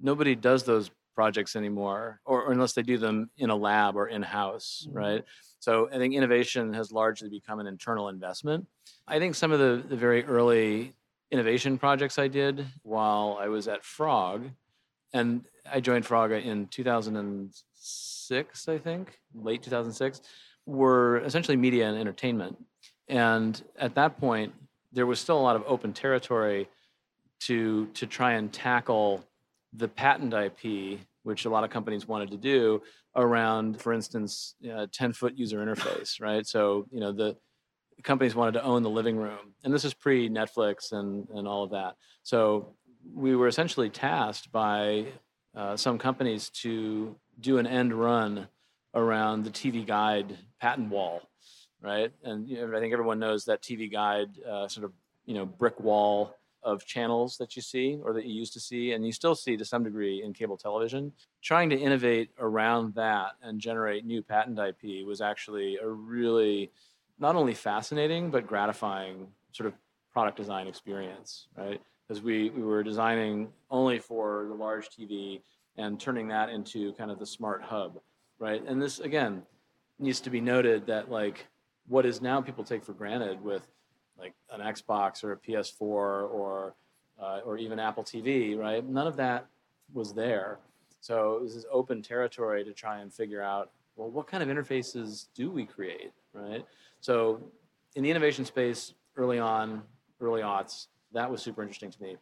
nobody 0.00 0.36
does 0.36 0.62
those 0.62 0.92
projects 1.16 1.56
anymore, 1.56 2.20
or, 2.24 2.44
or 2.44 2.52
unless 2.52 2.74
they 2.74 2.82
do 2.82 2.96
them 2.96 3.28
in 3.38 3.50
a 3.50 3.56
lab 3.56 3.96
or 3.96 4.06
in 4.06 4.22
house, 4.22 4.86
mm-hmm. 4.86 4.98
right? 4.98 5.24
So 5.58 5.88
I 5.92 5.98
think 5.98 6.14
innovation 6.14 6.72
has 6.74 6.92
largely 6.92 7.28
become 7.28 7.58
an 7.58 7.66
internal 7.66 8.08
investment. 8.08 8.68
I 9.08 9.18
think 9.18 9.34
some 9.34 9.50
of 9.50 9.58
the, 9.58 9.82
the 9.88 9.96
very 9.96 10.24
early 10.24 10.92
innovation 11.32 11.76
projects 11.76 12.20
I 12.20 12.28
did 12.28 12.64
while 12.84 13.36
I 13.40 13.48
was 13.48 13.66
at 13.66 13.84
Frog, 13.84 14.48
and 15.12 15.44
I 15.68 15.80
joined 15.80 16.06
Frog 16.06 16.30
in 16.30 16.68
2006, 16.68 18.68
I 18.68 18.78
think, 18.78 19.18
late 19.34 19.64
2006 19.64 20.20
were 20.66 21.18
essentially 21.18 21.56
media 21.56 21.88
and 21.88 21.98
entertainment. 21.98 22.56
And 23.08 23.60
at 23.76 23.94
that 23.96 24.18
point, 24.18 24.54
there 24.92 25.06
was 25.06 25.20
still 25.20 25.38
a 25.38 25.42
lot 25.42 25.56
of 25.56 25.64
open 25.66 25.92
territory 25.92 26.68
to 27.40 27.86
to 27.94 28.06
try 28.06 28.32
and 28.32 28.52
tackle 28.52 29.24
the 29.72 29.88
patent 29.88 30.32
IP 30.32 31.00
which 31.22 31.44
a 31.44 31.50
lot 31.50 31.64
of 31.64 31.70
companies 31.70 32.06
wanted 32.06 32.30
to 32.30 32.36
do 32.36 32.82
around, 33.14 33.80
for 33.80 33.92
instance, 33.92 34.54
10 34.92 35.12
foot 35.12 35.36
user 35.36 35.64
interface, 35.64 36.20
right? 36.20 36.46
So, 36.46 36.86
you 36.90 37.00
know, 37.00 37.12
the 37.12 37.36
companies 38.02 38.34
wanted 38.34 38.52
to 38.52 38.64
own 38.64 38.82
the 38.82 38.90
living 38.90 39.16
room. 39.16 39.54
And 39.64 39.72
this 39.72 39.84
is 39.84 39.94
pre 39.94 40.28
Netflix 40.28 40.92
and, 40.92 41.28
and 41.34 41.46
all 41.46 41.64
of 41.64 41.70
that. 41.70 41.94
So 42.22 42.74
we 43.14 43.36
were 43.36 43.48
essentially 43.48 43.90
tasked 43.90 44.50
by 44.50 45.06
uh, 45.54 45.76
some 45.76 45.98
companies 45.98 46.50
to 46.50 47.16
do 47.38 47.58
an 47.58 47.66
end 47.66 47.92
run 47.92 48.48
around 48.94 49.44
the 49.44 49.50
TV 49.50 49.86
guide 49.86 50.38
patent 50.60 50.90
wall, 50.90 51.22
right? 51.80 52.12
And 52.22 52.48
you 52.48 52.66
know, 52.66 52.76
I 52.76 52.80
think 52.80 52.92
everyone 52.92 53.18
knows 53.18 53.44
that 53.46 53.62
TV 53.62 53.90
guide 53.90 54.30
uh, 54.48 54.68
sort 54.68 54.84
of, 54.84 54.92
you 55.26 55.34
know, 55.34 55.46
brick 55.46 55.78
wall 55.80 56.36
of 56.62 56.86
channels 56.86 57.36
that 57.38 57.56
you 57.56 57.62
see 57.62 57.98
or 58.04 58.12
that 58.12 58.24
you 58.24 58.34
used 58.34 58.52
to 58.52 58.60
see 58.60 58.92
and 58.92 59.04
you 59.04 59.12
still 59.12 59.34
see 59.34 59.56
to 59.56 59.64
some 59.64 59.82
degree 59.82 60.22
in 60.22 60.32
cable 60.32 60.56
television. 60.56 61.12
Trying 61.42 61.70
to 61.70 61.76
innovate 61.76 62.30
around 62.38 62.94
that 62.94 63.32
and 63.42 63.60
generate 63.60 64.04
new 64.04 64.22
patent 64.22 64.58
ip 64.58 65.06
was 65.06 65.20
actually 65.20 65.78
a 65.78 65.88
really 65.88 66.70
not 67.18 67.34
only 67.34 67.54
fascinating 67.54 68.30
but 68.30 68.46
gratifying 68.46 69.26
sort 69.50 69.66
of 69.66 69.74
product 70.12 70.36
design 70.36 70.66
experience 70.68 71.48
right? 71.56 71.80
Because 72.06 72.22
we, 72.22 72.50
we 72.50 72.62
were 72.62 72.82
designing 72.82 73.48
only 73.70 73.98
for 73.98 74.46
the 74.48 74.54
large 74.54 74.88
tv 74.88 75.40
and 75.76 75.98
turning 75.98 76.28
that 76.28 76.48
into 76.48 76.92
kind 76.94 77.10
of 77.10 77.18
the 77.18 77.26
smart 77.26 77.62
hub 77.62 77.98
right 78.42 78.62
and 78.66 78.82
this 78.82 78.98
again 79.00 79.42
needs 79.98 80.20
to 80.20 80.30
be 80.30 80.40
noted 80.40 80.86
that 80.86 81.10
like 81.10 81.46
what 81.86 82.04
is 82.04 82.20
now 82.20 82.40
people 82.40 82.64
take 82.64 82.84
for 82.84 82.92
granted 82.92 83.42
with 83.42 83.66
like 84.18 84.34
an 84.50 84.60
Xbox 84.60 85.24
or 85.24 85.32
a 85.32 85.36
PS4 85.36 85.80
or 85.80 86.74
uh, 87.20 87.40
or 87.44 87.56
even 87.58 87.78
Apple 87.78 88.02
TV, 88.02 88.58
right? 88.58 88.84
None 88.88 89.06
of 89.06 89.16
that 89.16 89.46
was 89.92 90.12
there. 90.12 90.58
So 91.00 91.40
this 91.42 91.54
is 91.54 91.66
open 91.70 92.02
territory 92.02 92.64
to 92.64 92.72
try 92.72 93.00
and 93.00 93.12
figure 93.12 93.42
out, 93.42 93.70
well, 93.96 94.10
what 94.10 94.26
kind 94.26 94.42
of 94.42 94.48
interfaces 94.48 95.26
do 95.34 95.50
we 95.50 95.64
create, 95.64 96.12
right? 96.32 96.64
So 97.00 97.40
in 97.94 98.02
the 98.02 98.10
innovation 98.10 98.44
space, 98.44 98.94
early 99.16 99.38
on, 99.38 99.82
early 100.20 100.42
aughts, 100.42 100.86
that 101.12 101.30
was 101.30 101.42
super 101.42 101.62
interesting 101.62 101.90
to 101.90 102.02
me. 102.02 102.16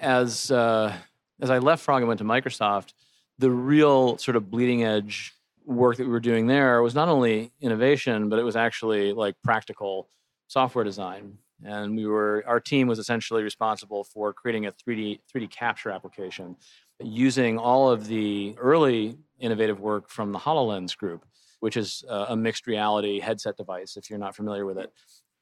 As 0.00 0.50
uh, 0.50 0.94
as 1.40 1.50
I 1.50 1.58
left 1.58 1.82
Frog 1.82 2.02
and 2.02 2.08
went 2.08 2.18
to 2.18 2.24
Microsoft, 2.24 2.92
the 3.38 3.50
real 3.50 4.18
sort 4.18 4.36
of 4.36 4.50
bleeding 4.50 4.84
edge 4.84 5.34
work 5.66 5.96
that 5.96 6.04
we 6.04 6.10
were 6.10 6.20
doing 6.20 6.46
there 6.46 6.80
was 6.82 6.94
not 6.94 7.08
only 7.08 7.52
innovation, 7.60 8.28
but 8.28 8.38
it 8.38 8.44
was 8.44 8.56
actually 8.56 9.12
like 9.12 9.34
practical 9.42 10.08
software 10.48 10.84
design 10.84 11.38
and 11.64 11.96
we 11.96 12.06
were 12.06 12.44
our 12.46 12.60
team 12.60 12.86
was 12.86 12.98
essentially 12.98 13.42
responsible 13.42 14.04
for 14.04 14.32
creating 14.32 14.66
a 14.66 14.72
3D 14.72 15.20
3D 15.34 15.50
capture 15.50 15.90
application 15.90 16.56
using 17.02 17.58
all 17.58 17.90
of 17.90 18.06
the 18.06 18.54
early 18.58 19.16
innovative 19.38 19.80
work 19.80 20.08
from 20.08 20.32
the 20.32 20.38
HoloLens 20.38 20.96
group, 20.96 21.24
which 21.60 21.76
is 21.76 22.04
uh, 22.08 22.26
a 22.30 22.36
mixed 22.36 22.66
reality 22.66 23.20
headset 23.20 23.56
device 23.56 23.96
if 23.96 24.08
you're 24.08 24.18
not 24.18 24.34
familiar 24.34 24.64
with 24.64 24.78
it. 24.78 24.92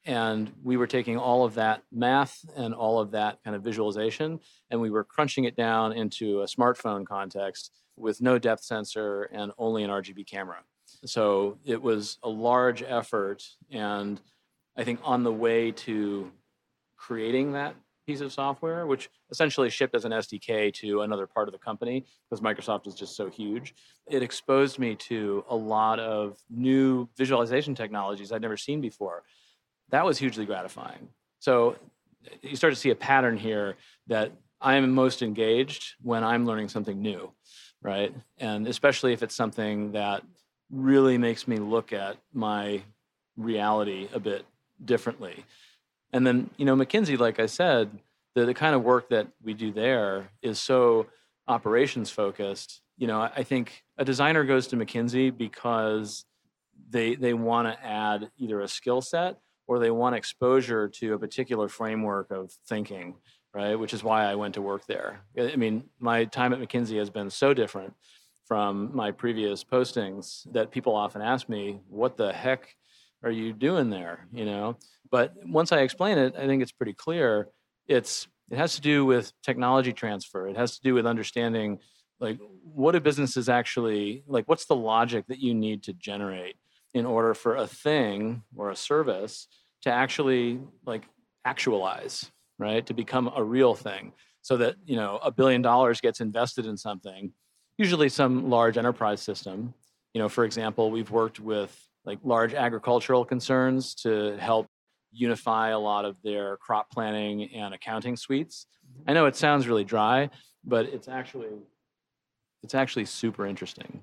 And 0.06 0.52
we 0.62 0.76
were 0.76 0.86
taking 0.86 1.16
all 1.16 1.44
of 1.44 1.54
that 1.54 1.82
math 1.90 2.44
and 2.56 2.74
all 2.74 3.00
of 3.00 3.10
that 3.12 3.42
kind 3.42 3.56
of 3.56 3.62
visualization, 3.62 4.40
and 4.70 4.80
we 4.80 4.90
were 4.90 5.04
crunching 5.04 5.44
it 5.44 5.56
down 5.56 5.92
into 5.92 6.42
a 6.42 6.46
smartphone 6.46 7.06
context 7.06 7.70
with 7.96 8.20
no 8.20 8.38
depth 8.38 8.62
sensor 8.62 9.22
and 9.32 9.52
only 9.56 9.82
an 9.82 9.90
RGB 9.90 10.26
camera. 10.26 10.58
So 11.06 11.58
it 11.64 11.80
was 11.80 12.18
a 12.22 12.28
large 12.28 12.82
effort 12.82 13.44
and 13.70 14.20
I 14.76 14.84
think, 14.84 15.00
on 15.04 15.22
the 15.22 15.32
way 15.32 15.70
to 15.70 16.30
creating 16.96 17.52
that 17.52 17.74
piece 18.06 18.20
of 18.20 18.32
software, 18.32 18.86
which 18.86 19.08
essentially 19.30 19.70
shipped 19.70 19.94
as 19.94 20.04
an 20.04 20.12
SDK 20.12 20.72
to 20.74 21.02
another 21.02 21.26
part 21.26 21.48
of 21.48 21.52
the 21.52 21.58
company 21.58 22.04
because 22.28 22.42
Microsoft 22.42 22.86
is 22.86 22.94
just 22.94 23.16
so 23.16 23.30
huge. 23.30 23.74
It 24.10 24.22
exposed 24.22 24.78
me 24.78 24.94
to 24.96 25.44
a 25.48 25.56
lot 25.56 26.00
of 26.00 26.38
new 26.50 27.08
visualization 27.16 27.74
technologies 27.74 28.30
I'd 28.32 28.42
never 28.42 28.56
seen 28.56 28.80
before. 28.80 29.22
That 29.94 30.04
was 30.04 30.18
hugely 30.18 30.44
gratifying. 30.44 31.08
So 31.38 31.76
you 32.42 32.56
start 32.56 32.74
to 32.74 32.80
see 32.80 32.90
a 32.90 32.96
pattern 32.96 33.36
here 33.36 33.76
that 34.08 34.32
I 34.60 34.74
am 34.74 34.90
most 34.90 35.22
engaged 35.22 35.94
when 36.02 36.24
I'm 36.24 36.46
learning 36.46 36.68
something 36.68 37.00
new, 37.00 37.30
right? 37.80 38.12
And 38.38 38.66
especially 38.66 39.12
if 39.12 39.22
it's 39.22 39.36
something 39.36 39.92
that 39.92 40.24
really 40.68 41.16
makes 41.16 41.46
me 41.46 41.58
look 41.58 41.92
at 41.92 42.16
my 42.32 42.82
reality 43.36 44.08
a 44.12 44.18
bit 44.18 44.44
differently. 44.84 45.44
And 46.12 46.26
then, 46.26 46.50
you 46.56 46.64
know, 46.64 46.74
McKinsey, 46.74 47.16
like 47.16 47.38
I 47.38 47.46
said, 47.46 47.96
the, 48.34 48.46
the 48.46 48.54
kind 48.54 48.74
of 48.74 48.82
work 48.82 49.10
that 49.10 49.28
we 49.44 49.54
do 49.54 49.70
there 49.70 50.28
is 50.42 50.60
so 50.60 51.06
operations 51.46 52.10
focused. 52.10 52.82
You 52.98 53.06
know, 53.06 53.20
I 53.20 53.44
think 53.44 53.84
a 53.96 54.04
designer 54.04 54.42
goes 54.42 54.66
to 54.68 54.76
McKinsey 54.76 55.30
because 55.38 56.24
they 56.90 57.14
they 57.14 57.32
want 57.32 57.68
to 57.68 57.86
add 57.86 58.32
either 58.36 58.60
a 58.60 58.66
skill 58.66 59.00
set 59.00 59.38
or 59.66 59.78
they 59.78 59.90
want 59.90 60.14
exposure 60.14 60.88
to 60.88 61.14
a 61.14 61.18
particular 61.18 61.68
framework 61.68 62.30
of 62.30 62.52
thinking, 62.68 63.16
right? 63.52 63.76
Which 63.76 63.94
is 63.94 64.04
why 64.04 64.24
I 64.24 64.34
went 64.34 64.54
to 64.54 64.62
work 64.62 64.86
there. 64.86 65.20
I 65.38 65.56
mean, 65.56 65.84
my 65.98 66.24
time 66.24 66.52
at 66.52 66.60
McKinsey 66.60 66.98
has 66.98 67.10
been 67.10 67.30
so 67.30 67.54
different 67.54 67.94
from 68.46 68.94
my 68.94 69.10
previous 69.10 69.64
postings 69.64 70.50
that 70.52 70.70
people 70.70 70.94
often 70.94 71.22
ask 71.22 71.48
me, 71.48 71.80
what 71.88 72.16
the 72.16 72.32
heck 72.32 72.76
are 73.22 73.30
you 73.30 73.52
doing 73.52 73.90
there? 73.90 74.26
You 74.32 74.44
know, 74.44 74.76
but 75.10 75.34
once 75.46 75.72
I 75.72 75.80
explain 75.80 76.18
it, 76.18 76.34
I 76.36 76.46
think 76.46 76.62
it's 76.62 76.72
pretty 76.72 76.92
clear. 76.92 77.48
It's 77.88 78.28
it 78.50 78.58
has 78.58 78.74
to 78.74 78.82
do 78.82 79.06
with 79.06 79.32
technology 79.42 79.94
transfer. 79.94 80.46
It 80.46 80.56
has 80.56 80.76
to 80.76 80.82
do 80.82 80.94
with 80.94 81.06
understanding 81.06 81.78
like 82.20 82.38
what 82.62 82.92
do 82.92 83.00
businesses 83.00 83.48
actually 83.48 84.24
like 84.26 84.48
what's 84.48 84.66
the 84.66 84.76
logic 84.76 85.26
that 85.28 85.40
you 85.40 85.54
need 85.54 85.82
to 85.84 85.92
generate 85.92 86.56
in 86.94 87.04
order 87.04 87.34
for 87.34 87.56
a 87.56 87.66
thing 87.66 88.42
or 88.56 88.70
a 88.70 88.76
service 88.76 89.46
to 89.82 89.90
actually 89.90 90.60
like 90.86 91.02
actualize 91.44 92.30
right 92.58 92.86
to 92.86 92.94
become 92.94 93.30
a 93.36 93.42
real 93.42 93.74
thing 93.74 94.12
so 94.42 94.56
that 94.56 94.76
you 94.86 94.96
know 94.96 95.18
a 95.22 95.30
billion 95.30 95.60
dollars 95.60 96.00
gets 96.00 96.20
invested 96.20 96.64
in 96.64 96.76
something 96.76 97.32
usually 97.76 98.08
some 98.08 98.48
large 98.48 98.78
enterprise 98.78 99.20
system 99.20 99.74
you 100.14 100.20
know 100.22 100.28
for 100.28 100.44
example 100.44 100.90
we've 100.90 101.10
worked 101.10 101.40
with 101.40 101.76
like 102.04 102.18
large 102.22 102.54
agricultural 102.54 103.24
concerns 103.24 103.94
to 103.94 104.36
help 104.38 104.68
unify 105.14 105.68
a 105.68 105.78
lot 105.78 106.04
of 106.04 106.16
their 106.22 106.56
crop 106.58 106.90
planning 106.90 107.50
and 107.54 107.72
accounting 107.72 108.16
suites. 108.16 108.66
I 109.06 109.12
know 109.12 109.26
it 109.26 109.36
sounds 109.36 109.68
really 109.68 109.84
dry, 109.84 110.28
but 110.64 110.86
it's 110.86 111.08
actually 111.08 111.48
it's 112.62 112.74
actually 112.74 113.04
super 113.04 113.46
interesting. 113.46 114.02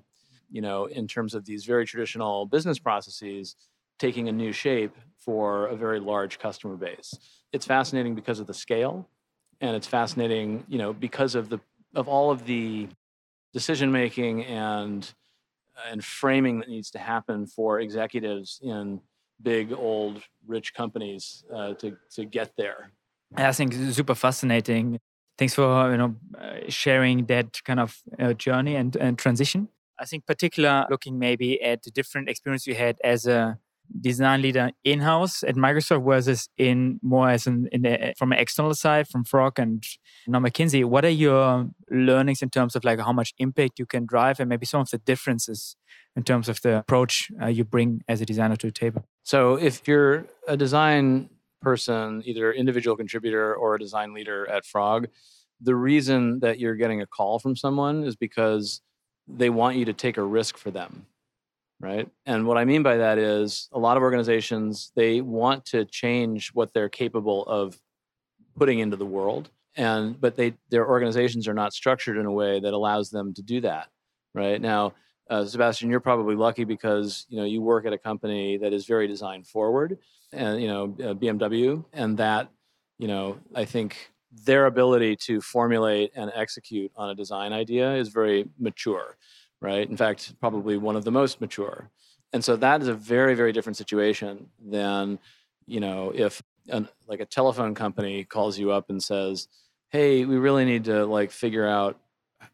You 0.52 0.60
know, 0.60 0.86
in 0.86 1.08
terms 1.08 1.34
of 1.34 1.44
these 1.44 1.64
very 1.64 1.86
traditional 1.86 2.46
business 2.46 2.78
processes 2.78 3.56
taking 3.98 4.28
a 4.28 4.32
new 4.32 4.52
shape 4.52 4.94
for 5.18 5.66
a 5.66 5.76
very 5.76 6.00
large 6.00 6.38
customer 6.38 6.76
base. 6.76 7.14
It's 7.52 7.66
fascinating 7.66 8.14
because 8.14 8.40
of 8.40 8.46
the 8.46 8.54
scale 8.54 9.08
and 9.60 9.76
it's 9.76 9.86
fascinating, 9.86 10.64
you 10.68 10.78
know, 10.78 10.92
because 10.92 11.34
of 11.34 11.48
the 11.48 11.60
of 11.94 12.08
all 12.08 12.30
of 12.30 12.46
the 12.46 12.88
decision 13.52 13.92
making 13.92 14.44
and 14.44 15.14
and 15.90 16.04
framing 16.04 16.58
that 16.60 16.68
needs 16.68 16.90
to 16.90 16.98
happen 16.98 17.46
for 17.46 17.80
executives 17.80 18.60
in 18.62 19.00
big 19.40 19.72
old 19.72 20.22
rich 20.46 20.74
companies 20.74 21.44
uh, 21.54 21.74
to 21.74 21.96
to 22.14 22.24
get 22.24 22.52
there. 22.56 22.90
I 23.36 23.52
think 23.52 23.72
super 23.72 24.14
fascinating. 24.14 24.98
Thanks 25.38 25.54
for 25.54 25.90
you 25.92 25.96
know 25.96 26.16
sharing 26.68 27.26
that 27.26 27.62
kind 27.64 27.80
of 27.80 28.02
uh, 28.18 28.32
journey 28.34 28.74
and, 28.76 28.96
and 28.96 29.18
transition. 29.18 29.68
I 30.02 30.04
think 30.04 30.26
particular 30.26 30.84
looking 30.90 31.16
maybe 31.18 31.62
at 31.62 31.84
the 31.84 31.90
different 31.92 32.28
experience 32.28 32.66
you 32.66 32.74
had 32.74 32.96
as 33.04 33.24
a 33.24 33.58
design 34.00 34.42
leader 34.42 34.70
in 34.82 34.98
house 35.00 35.44
at 35.44 35.54
Microsoft 35.54 36.04
versus 36.04 36.48
in 36.56 36.98
more 37.02 37.28
as 37.28 37.46
an 37.46 37.68
in 37.70 37.82
the, 37.82 38.14
from 38.18 38.32
an 38.32 38.38
external 38.38 38.74
side 38.74 39.06
from 39.06 39.22
Frog 39.22 39.60
and 39.60 39.84
now 40.26 40.40
McKinsey. 40.40 40.84
What 40.84 41.04
are 41.04 41.16
your 41.26 41.68
learnings 41.88 42.42
in 42.42 42.50
terms 42.50 42.74
of 42.74 42.82
like 42.82 42.98
how 42.98 43.12
much 43.12 43.32
impact 43.38 43.78
you 43.78 43.86
can 43.86 44.04
drive 44.04 44.40
and 44.40 44.48
maybe 44.48 44.66
some 44.66 44.80
of 44.80 44.90
the 44.90 44.98
differences 44.98 45.76
in 46.16 46.24
terms 46.24 46.48
of 46.48 46.60
the 46.62 46.78
approach 46.78 47.30
uh, 47.40 47.46
you 47.46 47.64
bring 47.64 48.02
as 48.08 48.20
a 48.20 48.26
designer 48.26 48.56
to 48.56 48.66
the 48.66 48.72
table? 48.72 49.04
So 49.22 49.54
if 49.54 49.86
you're 49.86 50.26
a 50.48 50.56
design 50.56 51.30
person, 51.60 52.22
either 52.24 52.52
individual 52.52 52.96
contributor 52.96 53.54
or 53.54 53.76
a 53.76 53.78
design 53.78 54.14
leader 54.14 54.48
at 54.50 54.66
Frog, 54.66 55.06
the 55.60 55.76
reason 55.76 56.40
that 56.40 56.58
you're 56.58 56.74
getting 56.74 57.00
a 57.00 57.06
call 57.06 57.38
from 57.38 57.54
someone 57.54 58.02
is 58.02 58.16
because 58.16 58.80
they 59.28 59.50
want 59.50 59.76
you 59.76 59.84
to 59.84 59.92
take 59.92 60.16
a 60.16 60.22
risk 60.22 60.56
for 60.56 60.70
them 60.70 61.06
right? 61.80 62.08
And 62.26 62.46
what 62.46 62.58
I 62.58 62.64
mean 62.64 62.84
by 62.84 62.98
that 62.98 63.18
is 63.18 63.68
a 63.72 63.78
lot 63.78 63.96
of 63.96 64.04
organizations 64.04 64.92
they 64.94 65.20
want 65.20 65.64
to 65.66 65.84
change 65.84 66.50
what 66.54 66.72
they're 66.72 66.88
capable 66.88 67.44
of 67.46 67.76
putting 68.56 68.78
into 68.78 68.96
the 68.96 69.04
world 69.04 69.50
and 69.76 70.20
but 70.20 70.36
they 70.36 70.54
their 70.70 70.86
organizations 70.86 71.48
are 71.48 71.54
not 71.54 71.72
structured 71.72 72.16
in 72.18 72.26
a 72.26 72.32
way 72.32 72.60
that 72.60 72.74
allows 72.74 73.10
them 73.10 73.32
to 73.34 73.42
do 73.42 73.60
that 73.60 73.88
right 74.34 74.60
now 74.60 74.92
uh, 75.30 75.44
sebastian 75.44 75.90
you're 75.90 76.00
probably 76.00 76.34
lucky 76.34 76.64
because 76.64 77.26
you 77.28 77.38
know 77.38 77.44
you 77.44 77.62
work 77.62 77.86
at 77.86 77.92
a 77.92 77.98
company 77.98 78.58
that 78.58 78.72
is 78.72 78.86
very 78.86 79.06
design 79.06 79.42
forward 79.42 79.98
and 80.32 80.60
you 80.60 80.68
know 80.68 80.94
uh, 81.00 81.14
bmw 81.14 81.84
and 81.92 82.18
that 82.18 82.48
you 82.98 83.08
know 83.08 83.38
i 83.54 83.64
think 83.64 84.11
their 84.32 84.66
ability 84.66 85.16
to 85.16 85.40
formulate 85.40 86.10
and 86.16 86.32
execute 86.34 86.90
on 86.96 87.10
a 87.10 87.14
design 87.14 87.52
idea 87.52 87.94
is 87.94 88.08
very 88.08 88.48
mature, 88.58 89.16
right? 89.60 89.88
In 89.88 89.96
fact, 89.96 90.34
probably 90.40 90.78
one 90.78 90.96
of 90.96 91.04
the 91.04 91.10
most 91.10 91.40
mature. 91.40 91.90
And 92.32 92.42
so 92.42 92.56
that 92.56 92.80
is 92.80 92.88
a 92.88 92.94
very, 92.94 93.34
very 93.34 93.52
different 93.52 93.76
situation 93.76 94.48
than, 94.64 95.18
you 95.66 95.80
know, 95.80 96.12
if 96.14 96.42
an, 96.68 96.88
like 97.06 97.20
a 97.20 97.26
telephone 97.26 97.74
company 97.74 98.24
calls 98.24 98.58
you 98.58 98.70
up 98.70 98.88
and 98.88 99.02
says, 99.02 99.48
"Hey, 99.90 100.24
we 100.24 100.36
really 100.36 100.64
need 100.64 100.84
to 100.84 101.04
like 101.04 101.30
figure 101.30 101.66
out 101.66 101.98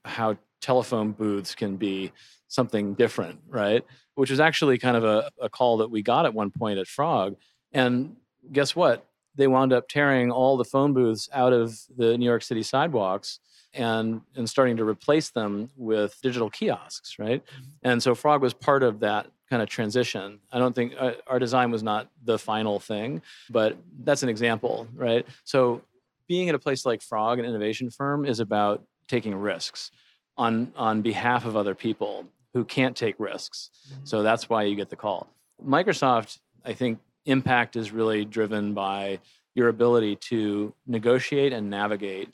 how 0.05 0.37
telephone 0.61 1.13
booths 1.13 1.55
can 1.55 1.77
be 1.77 2.13
something 2.49 2.95
different," 2.95 3.41
right? 3.49 3.85
Which 4.15 4.31
was 4.31 4.41
actually 4.41 4.79
kind 4.79 4.97
of 4.97 5.05
a, 5.05 5.31
a 5.41 5.49
call 5.49 5.77
that 5.79 5.91
we 5.91 6.03
got 6.03 6.27
at 6.27 6.35
one 6.35 6.51
point 6.51 6.79
at 6.79 6.89
Frog. 6.89 7.37
And 7.73 8.17
guess 8.51 8.75
what? 8.75 9.07
They 9.39 9.47
wound 9.47 9.73
up 9.73 9.89
tearing 9.89 10.31
all 10.31 10.59
the 10.59 10.65
phone 10.65 10.93
booths 10.93 11.29
out 11.33 11.55
of 11.55 11.79
the 11.97 12.19
New 12.19 12.27
York 12.27 12.43
City 12.43 12.63
sidewalks 12.63 13.41
and 13.73 14.21
and 14.37 14.49
starting 14.51 14.77
to 14.77 14.85
replace 14.85 15.31
them 15.31 15.71
with 15.77 16.21
digital 16.23 16.51
kiosks, 16.51 17.19
right? 17.19 17.43
And 17.83 18.03
so 18.03 18.15
Frog 18.15 18.43
was 18.43 18.53
part 18.53 18.83
of 18.83 19.01
that 19.01 19.29
kind 19.49 19.63
of 19.63 19.69
transition. 19.69 20.41
I 20.53 20.59
don't 20.59 20.75
think 20.75 20.93
uh, 20.99 21.13
our 21.27 21.39
design 21.39 21.71
was 21.71 21.83
not 21.83 22.11
the 22.25 22.39
final 22.39 22.79
thing, 22.81 23.23
but 23.49 23.79
that's 24.03 24.23
an 24.23 24.29
example, 24.29 24.87
right? 24.95 25.27
So 25.45 25.81
being 26.27 26.49
at 26.49 26.55
a 26.55 26.59
place 26.59 26.85
like 26.85 27.01
Frog, 27.01 27.39
an 27.39 27.45
innovation 27.47 27.91
firm, 27.91 28.27
is 28.27 28.41
about 28.41 28.83
taking 29.07 29.35
risks 29.35 29.91
on 30.37 30.73
on 30.77 31.01
behalf 31.03 31.47
of 31.47 31.57
other 31.57 31.75
people 31.75 32.27
who 32.55 32.65
can't 32.65 32.97
take 32.97 33.15
risks. 33.19 33.71
Mm-hmm. 33.71 34.05
So 34.05 34.23
that's 34.23 34.49
why 34.49 34.65
you 34.65 34.75
get 34.75 34.91
the 34.91 34.97
call. 34.97 35.29
Microsoft, 35.65 36.39
I 36.65 36.73
think 36.73 36.99
impact 37.29 37.77
is 37.77 37.93
really 37.93 38.25
driven 38.25 38.75
by 38.75 39.21
your 39.55 39.69
ability 39.69 40.17
to 40.17 40.73
negotiate 40.87 41.53
and 41.53 41.71
navigate, 41.71 42.31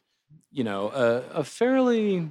you 0.50 0.64
know, 0.64 0.90
a, 0.90 1.40
a 1.40 1.44
fairly 1.44 2.30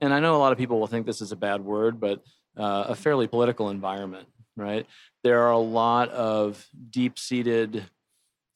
and 0.00 0.12
I 0.12 0.20
know 0.20 0.36
a 0.36 0.38
lot 0.38 0.52
of 0.52 0.58
people 0.58 0.80
will 0.80 0.86
think 0.86 1.06
this 1.06 1.20
is 1.20 1.32
a 1.32 1.36
bad 1.36 1.64
word, 1.64 2.00
but 2.00 2.22
uh, 2.56 2.84
a 2.88 2.94
fairly 2.94 3.26
political 3.26 3.70
environment, 3.70 4.28
right? 4.56 4.86
There 5.22 5.42
are 5.42 5.52
a 5.52 5.58
lot 5.58 6.10
of 6.10 6.66
deep 6.90 7.18
seated 7.18 7.84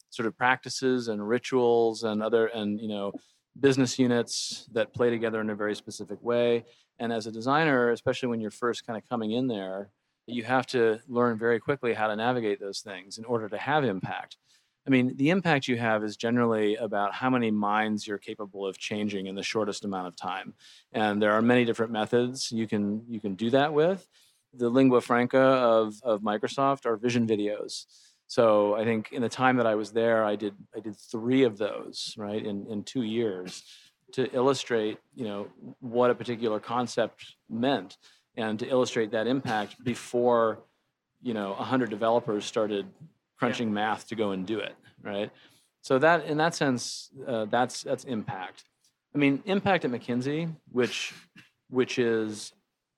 sort 0.09 0.27
of 0.27 0.37
practices 0.37 1.07
and 1.07 1.27
rituals 1.27 2.03
and 2.03 2.21
other, 2.21 2.47
and, 2.47 2.79
you 2.79 2.87
know, 2.87 3.13
business 3.59 3.97
units 3.97 4.67
that 4.73 4.93
play 4.93 5.09
together 5.09 5.41
in 5.41 5.49
a 5.49 5.55
very 5.55 5.75
specific 5.75 6.21
way. 6.21 6.65
And 6.99 7.13
as 7.13 7.27
a 7.27 7.31
designer, 7.31 7.91
especially 7.91 8.29
when 8.29 8.41
you're 8.41 8.51
first 8.51 8.85
kind 8.85 8.97
of 8.97 9.07
coming 9.07 9.31
in 9.31 9.47
there, 9.47 9.89
you 10.29 10.43
have 10.43 10.65
to 10.67 10.99
learn 11.07 11.37
very 11.37 11.59
quickly 11.59 11.93
how 11.93 12.07
to 12.07 12.15
navigate 12.15 12.59
those 12.59 12.79
things 12.79 13.17
in 13.17 13.25
order 13.25 13.49
to 13.49 13.57
have 13.57 13.83
impact. 13.83 14.37
I 14.87 14.89
mean, 14.89 15.15
the 15.17 15.29
impact 15.29 15.67
you 15.67 15.77
have 15.77 16.03
is 16.03 16.17
generally 16.17 16.75
about 16.75 17.13
how 17.13 17.29
many 17.29 17.51
minds 17.51 18.07
you're 18.07 18.17
capable 18.17 18.65
of 18.65 18.77
changing 18.77 19.27
in 19.27 19.35
the 19.35 19.43
shortest 19.43 19.85
amount 19.85 20.07
of 20.07 20.15
time. 20.15 20.53
And 20.93 21.21
there 21.21 21.33
are 21.33 21.41
many 21.41 21.65
different 21.65 21.91
methods 21.91 22.51
you 22.51 22.67
can 22.67 23.03
you 23.07 23.19
can 23.19 23.35
do 23.35 23.49
that 23.51 23.73
with. 23.73 24.07
The 24.53 24.69
lingua 24.69 25.01
franca 25.01 25.37
of, 25.37 25.95
of 26.03 26.21
Microsoft 26.21 26.85
are 26.85 26.97
vision 26.97 27.27
videos. 27.27 27.85
So 28.27 28.75
I 28.75 28.83
think 28.83 29.11
in 29.11 29.21
the 29.21 29.29
time 29.29 29.57
that 29.57 29.67
I 29.67 29.75
was 29.75 29.91
there, 29.91 30.23
I 30.23 30.35
did 30.35 30.55
I 30.75 30.79
did 30.79 30.95
three 30.95 31.43
of 31.43 31.57
those, 31.57 32.15
right, 32.17 32.43
in, 32.43 32.65
in 32.67 32.83
two 32.83 33.03
years 33.03 33.63
to 34.13 34.31
illustrate, 34.35 34.97
you 35.13 35.25
know, 35.25 35.47
what 35.81 36.09
a 36.09 36.15
particular 36.15 36.59
concept 36.59 37.35
meant 37.49 37.97
and 38.35 38.59
to 38.59 38.67
illustrate 38.67 39.11
that 39.11 39.27
impact 39.27 39.83
before, 39.83 40.59
you 41.21 41.33
know, 41.33 41.53
100 41.53 41.89
developers 41.89 42.45
started 42.45 42.85
crunching 43.37 43.69
yeah. 43.69 43.73
math 43.73 44.07
to 44.07 44.15
go 44.15 44.31
and 44.31 44.45
do 44.45 44.59
it, 44.59 44.75
right? 45.03 45.31
So 45.81 45.99
that, 45.99 46.25
in 46.25 46.37
that 46.37 46.55
sense, 46.55 47.09
uh, 47.27 47.45
that's 47.45 47.83
that's 47.83 48.03
impact. 48.03 48.65
I 49.15 49.17
mean, 49.17 49.41
impact 49.45 49.85
at 49.85 49.91
McKinsey, 49.91 50.53
which 50.71 51.13
which 51.69 51.99
is, 51.99 52.53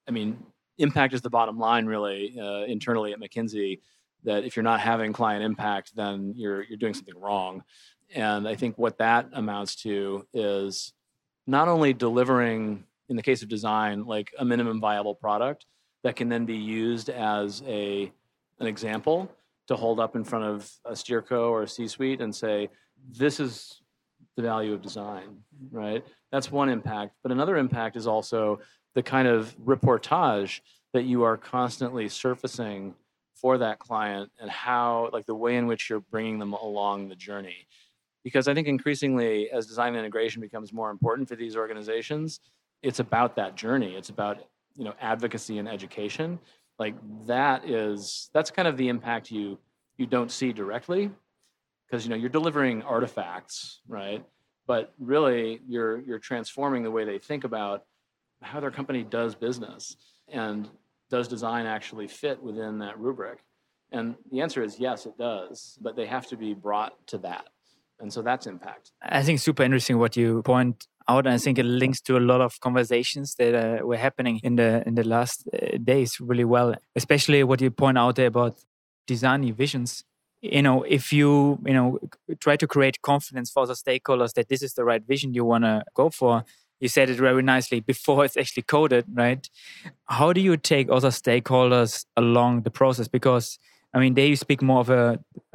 I 0.07 0.11
mean, 0.11 0.43
impact 0.77 1.13
is 1.13 1.21
the 1.21 1.29
bottom 1.29 1.59
line 1.59 1.85
really 1.85 2.37
uh, 2.39 2.63
internally 2.63 3.13
at 3.13 3.19
McKinsey. 3.19 3.81
That 4.23 4.43
if 4.43 4.55
you're 4.55 4.63
not 4.63 4.79
having 4.79 5.13
client 5.13 5.43
impact, 5.43 5.95
then 5.95 6.33
you're 6.35 6.63
you're 6.63 6.77
doing 6.77 6.93
something 6.93 7.19
wrong. 7.19 7.63
And 8.13 8.47
I 8.47 8.55
think 8.55 8.77
what 8.77 8.97
that 8.97 9.29
amounts 9.33 9.75
to 9.83 10.27
is 10.33 10.93
not 11.47 11.67
only 11.67 11.93
delivering, 11.93 12.83
in 13.11 13.17
the 13.17 13.21
case 13.21 13.43
of 13.43 13.49
design, 13.49 14.05
like 14.05 14.33
a 14.39 14.45
minimum 14.45 14.79
viable 14.79 15.13
product 15.13 15.65
that 16.03 16.15
can 16.15 16.29
then 16.29 16.45
be 16.45 16.55
used 16.55 17.09
as 17.09 17.61
a 17.67 18.11
an 18.59 18.67
example, 18.67 19.29
to 19.67 19.75
hold 19.75 19.99
up 19.99 20.15
in 20.15 20.23
front 20.23 20.45
of 20.45 20.71
a 20.85 20.93
steerco 20.93 21.49
or 21.49 21.63
a 21.63 21.67
C-suite 21.67 22.21
and 22.21 22.33
say, 22.33 22.69
"This 23.09 23.39
is 23.39 23.81
the 24.37 24.41
value 24.41 24.73
of 24.73 24.81
design." 24.81 25.43
Right? 25.69 26.05
That's 26.31 26.49
one 26.51 26.69
impact. 26.69 27.15
But 27.21 27.33
another 27.33 27.57
impact 27.57 27.97
is 27.97 28.07
also 28.07 28.61
the 28.95 29.03
kind 29.03 29.27
of 29.27 29.55
reportage 29.57 30.61
that 30.93 31.03
you 31.03 31.23
are 31.23 31.37
constantly 31.37 32.07
surfacing 32.07 32.95
for 33.35 33.57
that 33.57 33.79
client 33.79 34.31
and 34.39 34.49
how 34.49 35.09
like 35.11 35.25
the 35.25 35.35
way 35.35 35.57
in 35.57 35.67
which 35.67 35.89
you're 35.89 35.99
bringing 35.99 36.39
them 36.39 36.53
along 36.53 37.09
the 37.09 37.15
journey 37.15 37.67
because 38.23 38.47
i 38.47 38.53
think 38.53 38.67
increasingly 38.67 39.49
as 39.49 39.65
design 39.65 39.95
integration 39.95 40.41
becomes 40.41 40.71
more 40.71 40.91
important 40.91 41.27
for 41.27 41.35
these 41.35 41.55
organizations 41.55 42.39
it's 42.81 42.99
about 42.99 43.35
that 43.35 43.55
journey. 43.55 43.95
It's 43.95 44.09
about 44.09 44.43
you 44.75 44.83
know 44.83 44.93
advocacy 45.01 45.57
and 45.57 45.67
education. 45.67 46.39
Like 46.79 46.95
that 47.27 47.69
is 47.69 48.29
that's 48.33 48.51
kind 48.51 48.67
of 48.67 48.77
the 48.77 48.89
impact 48.89 49.31
you 49.31 49.59
you 49.97 50.05
don't 50.05 50.31
see 50.31 50.51
directly 50.51 51.11
because 51.85 52.03
you 52.05 52.09
know 52.09 52.15
you're 52.15 52.29
delivering 52.29 52.81
artifacts 52.83 53.81
right? 53.87 54.25
But 54.67 54.93
really 54.99 55.61
you're 55.67 55.99
you're 56.01 56.19
transforming 56.19 56.83
the 56.83 56.91
way 56.91 57.05
they 57.05 57.19
think 57.19 57.43
about 57.43 57.85
how 58.41 58.59
their 58.59 58.71
company 58.71 59.03
does 59.03 59.35
business 59.35 59.95
and 60.27 60.69
does 61.09 61.27
design 61.27 61.65
actually 61.65 62.07
fit 62.07 62.41
within 62.41 62.79
that 62.79 62.97
rubric. 62.97 63.43
And 63.91 64.15
the 64.31 64.41
answer 64.41 64.63
is 64.63 64.79
yes 64.79 65.05
it 65.05 65.17
does 65.17 65.77
but 65.81 65.95
they 65.95 66.05
have 66.05 66.27
to 66.27 66.37
be 66.37 66.53
brought 66.53 67.05
to 67.07 67.17
that. 67.19 67.47
And 67.99 68.11
so 68.11 68.23
that's 68.23 68.47
impact. 68.47 68.91
I 69.03 69.21
think 69.21 69.39
super 69.39 69.61
interesting 69.61 69.99
what 69.99 70.17
you 70.17 70.41
point 70.41 70.87
out 71.07 71.25
and 71.25 71.33
i 71.35 71.37
think 71.37 71.57
it 71.57 71.65
links 71.65 72.01
to 72.01 72.17
a 72.17 72.19
lot 72.19 72.41
of 72.41 72.59
conversations 72.59 73.35
that 73.35 73.53
uh, 73.55 73.85
were 73.85 73.97
happening 73.97 74.39
in 74.43 74.55
the 74.55 74.83
in 74.85 74.95
the 74.95 75.03
last 75.03 75.47
uh, 75.53 75.77
days 75.83 76.19
really 76.19 76.45
well 76.45 76.75
especially 76.95 77.43
what 77.43 77.61
you 77.61 77.71
point 77.71 77.97
out 77.97 78.15
there 78.15 78.27
about 78.27 78.55
designing 79.07 79.53
visions. 79.53 80.03
You 80.41 80.63
know 80.63 80.77
if 80.97 81.13
you 81.13 81.59
you 81.69 81.75
know 81.77 81.99
try 82.39 82.55
to 82.63 82.67
create 82.75 83.01
confidence 83.01 83.49
for 83.55 83.67
the 83.67 83.73
stakeholders 83.73 84.33
that 84.33 84.47
this 84.49 84.63
is 84.63 84.73
the 84.73 84.83
right 84.83 85.03
vision 85.13 85.35
you 85.37 85.45
want 85.45 85.65
to 85.65 85.83
go 85.93 86.09
for 86.09 86.43
you 86.79 86.87
said 86.87 87.11
it 87.11 87.17
very 87.17 87.43
nicely 87.43 87.79
before 87.93 88.25
it's 88.25 88.37
actually 88.37 88.63
coded 88.63 89.05
right? 89.23 89.43
How 90.19 90.33
do 90.33 90.41
you 90.41 90.57
take 90.57 90.87
other 90.89 91.09
stakeholders 91.09 92.05
along 92.17 92.63
the 92.63 92.71
process? 92.71 93.07
Because 93.07 93.47
i 93.93 93.99
mean 94.01 94.13
there 94.17 94.29
you 94.31 94.37
speak 94.37 94.61
more 94.71 94.81
of 94.85 94.89
a 94.89 95.03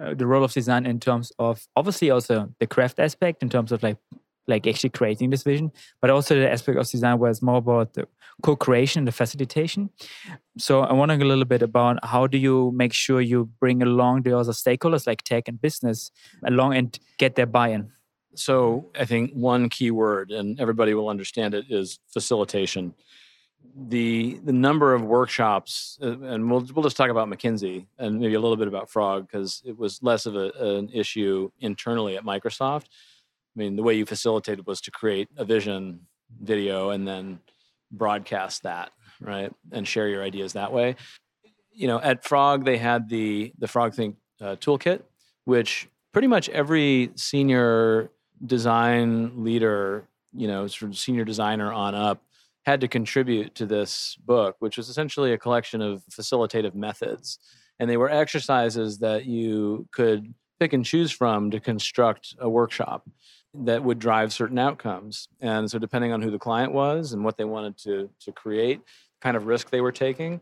uh, 0.03 0.15
the 0.21 0.27
role 0.33 0.45
of 0.45 0.53
design 0.53 0.85
in 0.93 0.99
terms 1.01 1.33
of 1.39 1.55
obviously 1.75 2.09
also 2.15 2.37
the 2.61 2.67
craft 2.75 2.97
aspect 3.07 3.43
in 3.43 3.49
terms 3.49 3.73
of 3.73 3.83
like 3.83 3.99
like 4.47 4.67
actually 4.67 4.91
creating 4.91 5.31
this 5.31 5.43
vision, 5.43 5.73
but 6.01 6.11
also 6.11 6.35
the 6.35 6.51
aspect 6.51 6.79
of 6.79 6.89
design 6.89 7.19
it's 7.25 7.43
more 7.43 7.59
about 7.59 7.95
the 7.95 8.07
co-creation, 8.43 9.01
and 9.01 9.09
the 9.09 9.13
facilitation. 9.13 9.91
So 10.59 10.83
I'm 10.83 10.99
wondering 10.99 11.23
a 11.23 11.25
little 11.25 11.45
bit 11.45 11.63
about 11.63 12.05
how 12.05 12.27
do 12.27 12.39
you 12.39 12.73
make 12.75 12.93
sure 12.93 13.21
you 13.21 13.47
bring 13.61 13.83
along 13.83 14.23
the 14.23 14.37
other 14.37 14.53
stakeholders 14.53 15.07
like 15.07 15.23
tech 15.23 15.49
and 15.49 15.61
business 15.61 16.11
along 16.45 16.77
and 16.77 16.99
get 17.19 17.37
their 17.37 17.47
buy-in. 17.47 17.91
So 18.35 18.91
I 18.99 19.07
think 19.07 19.33
one 19.33 19.69
key 19.71 19.91
word, 19.91 20.31
and 20.31 20.61
everybody 20.61 20.93
will 20.93 21.09
understand 21.09 21.55
it, 21.55 21.67
is 21.71 21.99
facilitation. 22.13 22.95
The 23.89 24.39
the 24.45 24.53
number 24.53 24.95
of 24.95 25.03
workshops, 25.03 25.99
uh, 26.03 26.21
and 26.21 26.51
we'll 26.51 26.67
we'll 26.75 26.85
just 26.85 26.97
talk 26.97 27.11
about 27.11 27.29
McKinsey 27.29 27.87
and 27.99 28.21
maybe 28.21 28.35
a 28.35 28.41
little 28.41 28.57
bit 28.57 28.69
about 28.69 28.91
Frog 28.91 29.27
because 29.27 29.63
it 29.65 29.77
was 29.77 30.03
less 30.03 30.25
of 30.25 30.37
a, 30.37 30.51
an 30.51 30.89
issue 30.91 31.51
internally 31.61 32.17
at 32.17 32.25
Microsoft 32.25 32.85
I 33.57 33.59
mean, 33.59 33.77
the 33.77 33.83
way 33.83 33.95
you 33.95 34.05
facilitated 34.05 34.67
was 34.67 34.81
to 34.83 34.91
create 34.91 35.29
a 35.37 35.45
vision 35.45 36.01
video 36.41 36.91
and 36.91 37.09
then 37.09 37.41
broadcast 37.91 38.65
that, 38.65 38.91
right, 39.21 39.53
and 39.73 39.89
share 39.89 40.09
your 40.09 40.23
ideas 40.23 40.53
that 40.53 40.73
way. 40.73 40.97
You 41.73 41.87
know, 41.89 42.01
at 42.01 42.25
Frog 42.25 42.65
they 42.65 42.77
had 42.77 43.09
the 43.09 43.53
the 43.59 43.69
Frog 43.69 43.95
Think 43.95 44.17
uh, 44.41 44.57
toolkit, 44.57 45.03
which 45.45 45.89
pretty 46.13 46.29
much 46.29 46.49
every 46.51 47.11
senior 47.15 48.11
design 48.45 49.43
leader, 49.43 50.07
you 50.35 50.49
know, 50.49 50.67
sort 50.67 50.91
of 50.91 50.99
senior 50.99 51.25
designer 51.25 51.73
on 51.73 51.95
up, 51.95 52.23
had 52.67 52.81
to 52.83 52.89
contribute 52.89 53.55
to 53.55 53.65
this 53.65 54.17
book, 54.25 54.57
which 54.59 54.77
was 54.77 54.89
essentially 54.89 55.33
a 55.33 55.39
collection 55.39 55.81
of 55.81 56.03
facilitative 56.11 56.75
methods, 56.75 57.39
and 57.79 57.89
they 57.89 57.97
were 57.97 58.11
exercises 58.11 58.99
that 58.99 59.25
you 59.25 59.89
could 59.93 60.35
pick 60.59 60.73
and 60.73 60.85
choose 60.85 61.11
from 61.11 61.51
to 61.51 61.61
construct 61.61 62.35
a 62.39 62.49
workshop 62.49 63.09
that 63.65 63.83
would 63.83 63.99
drive 63.99 64.33
certain 64.33 64.59
outcomes. 64.59 65.29
And 65.41 65.71
so, 65.71 65.79
depending 65.79 66.13
on 66.13 66.23
who 66.23 66.31
the 66.31 66.39
client 66.39 66.73
was 66.73 67.13
and 67.13 67.25
what 67.25 67.37
they 67.37 67.45
wanted 67.45 67.77
to, 67.79 68.11
to 68.21 68.33
create, 68.33 68.81
kind 69.21 69.37
of 69.37 69.47
risk 69.47 69.71
they 69.71 69.81
were 69.81 69.93
taking, 69.93 70.41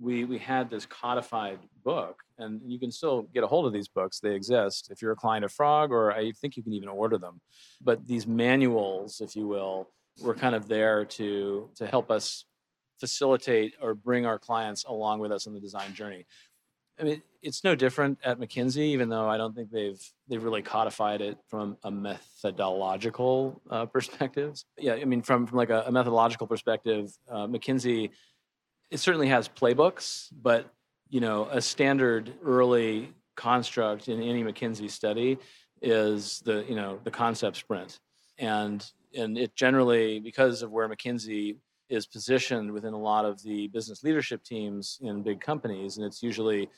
we 0.00 0.24
we 0.24 0.38
had 0.38 0.70
this 0.70 0.86
codified 0.86 1.58
book, 1.84 2.20
and 2.38 2.60
you 2.64 2.78
can 2.78 2.90
still 2.92 3.22
get 3.34 3.44
a 3.44 3.46
hold 3.46 3.66
of 3.66 3.72
these 3.72 3.88
books. 3.88 4.20
They 4.20 4.34
exist 4.34 4.90
if 4.90 5.02
you're 5.02 5.12
a 5.12 5.16
client 5.16 5.44
of 5.44 5.52
Frog, 5.52 5.90
or 5.90 6.12
I 6.12 6.32
think 6.32 6.56
you 6.56 6.62
can 6.62 6.72
even 6.72 6.88
order 6.88 7.18
them. 7.18 7.40
But 7.80 8.06
these 8.06 8.26
manuals, 8.26 9.20
if 9.20 9.34
you 9.34 9.46
will, 9.46 9.88
were 10.22 10.34
kind 10.34 10.54
of 10.54 10.68
there 10.68 11.04
to 11.04 11.68
to 11.76 11.86
help 11.86 12.10
us 12.10 12.44
facilitate 13.00 13.74
or 13.80 13.94
bring 13.94 14.26
our 14.26 14.38
clients 14.38 14.84
along 14.84 15.20
with 15.20 15.32
us 15.32 15.46
on 15.46 15.54
the 15.54 15.60
design 15.60 15.94
journey. 15.94 16.26
I 17.00 17.04
mean, 17.04 17.22
it's 17.42 17.62
no 17.62 17.74
different 17.74 18.18
at 18.24 18.40
McKinsey, 18.40 18.78
even 18.78 19.08
though 19.08 19.28
I 19.28 19.36
don't 19.36 19.54
think 19.54 19.70
they've 19.70 20.00
they've 20.28 20.42
really 20.42 20.62
codified 20.62 21.20
it 21.20 21.38
from 21.48 21.76
a 21.84 21.90
methodological 21.90 23.60
uh, 23.70 23.86
perspective. 23.86 24.54
Yeah, 24.76 24.94
I 24.94 25.04
mean, 25.04 25.22
from, 25.22 25.46
from 25.46 25.58
like 25.58 25.70
a, 25.70 25.84
a 25.86 25.92
methodological 25.92 26.46
perspective, 26.46 27.10
uh, 27.30 27.46
McKinsey 27.46 28.10
it 28.90 29.00
certainly 29.00 29.28
has 29.28 29.48
playbooks, 29.48 30.28
but 30.42 30.72
you 31.10 31.20
know, 31.20 31.48
a 31.50 31.60
standard 31.60 32.32
early 32.44 33.12
construct 33.36 34.08
in 34.08 34.22
any 34.22 34.42
McKinsey 34.42 34.90
study 34.90 35.38
is 35.80 36.40
the 36.40 36.64
you 36.68 36.74
know 36.74 36.98
the 37.04 37.10
concept 37.10 37.56
sprint, 37.56 38.00
and 38.38 38.84
and 39.16 39.38
it 39.38 39.54
generally 39.54 40.20
because 40.20 40.62
of 40.62 40.70
where 40.70 40.88
McKinsey 40.88 41.56
is 41.88 42.06
positioned 42.06 42.70
within 42.70 42.92
a 42.92 42.98
lot 42.98 43.24
of 43.24 43.42
the 43.42 43.68
business 43.68 44.02
leadership 44.02 44.42
teams 44.42 44.98
in 45.02 45.22
big 45.22 45.40
companies, 45.40 45.96
and 45.96 46.06
it's 46.06 46.22
usually 46.22 46.68